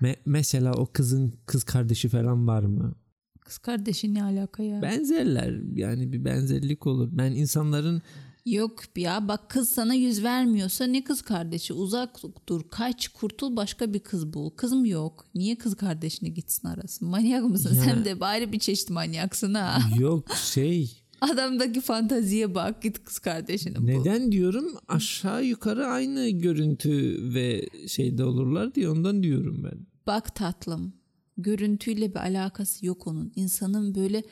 [0.02, 2.96] Me- mesela o kızın kız kardeşi falan var mı?
[3.40, 4.82] Kız kardeşin ne alaka ya?
[4.82, 7.10] Benzerler yani bir benzerlik olur.
[7.12, 8.02] Ben insanların
[8.46, 12.18] Yok ya bak kız sana yüz vermiyorsa ne kız kardeşi uzak
[12.50, 14.50] dur kaç kurtul başka bir kız bul.
[14.50, 15.26] Kız mı yok?
[15.36, 17.08] Niye kız kardeşine gitsin arasın?
[17.08, 17.76] Manyak mısın?
[17.76, 19.80] Ya- Sen de bari bir çeşit manyaksın ha.
[20.00, 20.92] yok şey
[21.22, 23.84] Adamdaki fantaziye bak git kız kardeşini bul.
[23.86, 29.88] neden diyorum aşağı yukarı aynı görüntü ve şeyde olurlar diye ondan diyorum ben.
[30.08, 30.94] Bak tatlım
[31.38, 33.32] görüntüyle bir alakası yok onun.
[33.36, 34.24] İnsanın böyle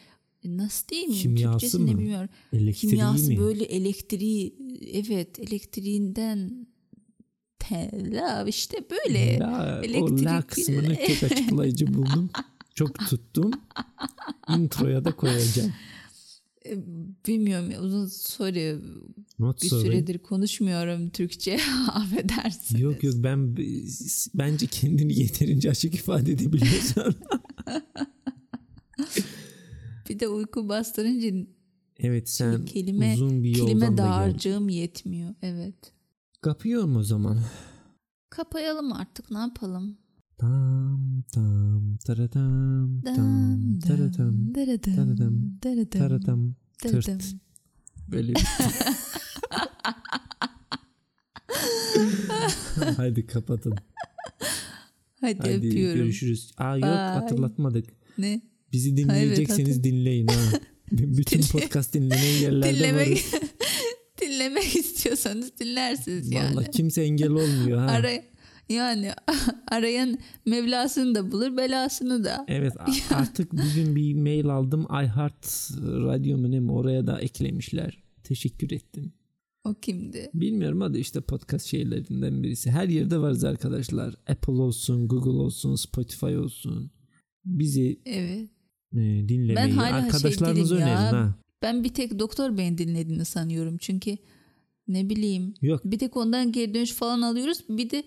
[0.46, 2.00] nasıl diyeyim Kimyası Türkçesi ne mı?
[2.00, 2.30] bilmiyorum.
[2.54, 3.38] Elektriği Kimyası mi?
[3.38, 4.56] böyle elektriği
[4.94, 6.68] evet elektriğinden
[7.60, 9.39] tela işte böyle.
[9.39, 12.30] La, o elektrik- la kısmını çok açıklayıcı buldum.
[12.76, 13.52] Çok tuttum.
[14.50, 15.74] Introya da koyacağım.
[16.66, 16.78] E,
[17.28, 18.76] Bilmiyorum uzun sorry
[19.39, 19.82] Not bir sorry.
[19.82, 21.60] süredir konuşmuyorum Türkçe
[21.94, 22.82] affedersiniz.
[22.82, 23.58] Yok yok ben
[24.36, 27.16] bence kendini yeterince açık ifade edebiliyorsun.
[30.10, 31.47] Bir de uyku bastırınca
[31.99, 35.34] evet sen kelime uzun bir yoldan kelime da dağarcığım yetmiyor.
[35.41, 35.76] Evet.
[36.41, 37.39] Kapıyorum o zaman.
[38.30, 39.97] Kapayalım artık ne yapalım?
[40.38, 47.01] Tam tam taratam tam Dam, taratam daradım, taradım, daradım, taratam daradım.
[47.20, 47.36] tırt.
[48.12, 48.43] Böyle bir-
[52.97, 53.74] Hadi kapatın.
[55.22, 55.99] Hadi, Hadi öpüyorum.
[56.01, 56.51] görüşürüz.
[56.58, 56.91] Aa yok Bye.
[56.97, 57.89] hatırlatmadık.
[58.18, 58.41] Ne?
[58.74, 60.60] Bizi dinleyecekseniz hatır- dinleyin ha.
[60.92, 63.34] Bütün podcast dinlenen yerlerde Dinlemek varız.
[64.22, 66.56] dinlemek istiyorsanız dinlersiniz yani.
[66.56, 67.86] Vallahi kimse engel olmuyor ha.
[67.86, 68.10] Ara,
[68.70, 69.12] yani
[69.72, 72.46] arayan Mevlasını da bulur belasını da.
[72.48, 72.74] Evet
[73.12, 74.82] artık bugün bir mail aldım.
[74.90, 78.04] iHeart Radyo mu ne mi oraya da eklemişler.
[78.24, 79.14] Teşekkür ettim.
[79.64, 80.30] O kimdi?
[80.34, 82.72] Bilmiyorum hadi işte podcast şeylerinden birisi.
[82.72, 84.16] Her yerde varız arkadaşlar.
[84.28, 86.92] Apple olsun, Google olsun, Spotify olsun.
[87.46, 88.50] Bizi Evet.
[88.94, 90.98] E, dinlemeyi Ben hala şey arkadaşlarınıza değilim ya.
[91.00, 91.36] önerin ha.
[91.62, 93.78] Ben bir tek doktor beyin dinlediğini sanıyorum.
[93.78, 94.18] Çünkü
[94.88, 97.58] ne bileyim Yok bir tek ondan geri dönüş falan alıyoruz.
[97.70, 98.04] Bir de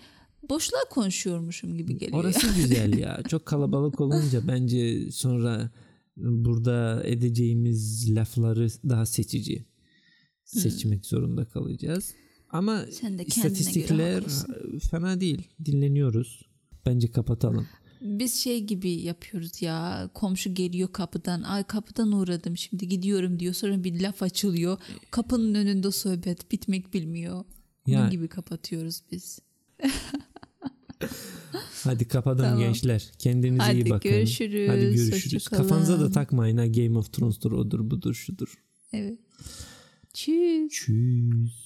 [0.50, 2.18] boşluğa konuşuyormuşum gibi geliyor.
[2.20, 3.22] orası güzel ya.
[3.28, 5.70] Çok kalabalık olunca bence sonra
[6.16, 9.66] burada edeceğimiz lafları daha seçici
[10.44, 12.14] seçmek zorunda kalacağız.
[12.50, 13.18] Ama Hmm.
[13.26, 14.24] İstatistikler
[14.90, 15.48] fena değil.
[15.64, 16.42] Dinleniyoruz.
[16.86, 17.66] Bence kapatalım.
[18.06, 23.84] Biz şey gibi yapıyoruz ya komşu geliyor kapıdan ay kapıdan uğradım şimdi gidiyorum diyor sonra
[23.84, 24.78] bir laf açılıyor
[25.10, 27.44] kapının önünde sohbet bitmek bilmiyor.
[27.86, 29.38] Bunun Ya- gibi kapatıyoruz biz.
[31.84, 32.58] Hadi kapatalım Tamam.
[32.64, 33.10] gençler.
[33.18, 34.10] Kendinize Hadi iyi bakın.
[34.10, 34.68] görüşürüz.
[34.70, 35.48] Hadi görüşürüz.
[35.48, 38.54] Kafanıza da takmayın ha Game of Thrones'tur odur budur şudur.
[38.92, 39.18] Evet.
[40.14, 40.70] Tschüss.
[40.72, 41.65] Tschüss.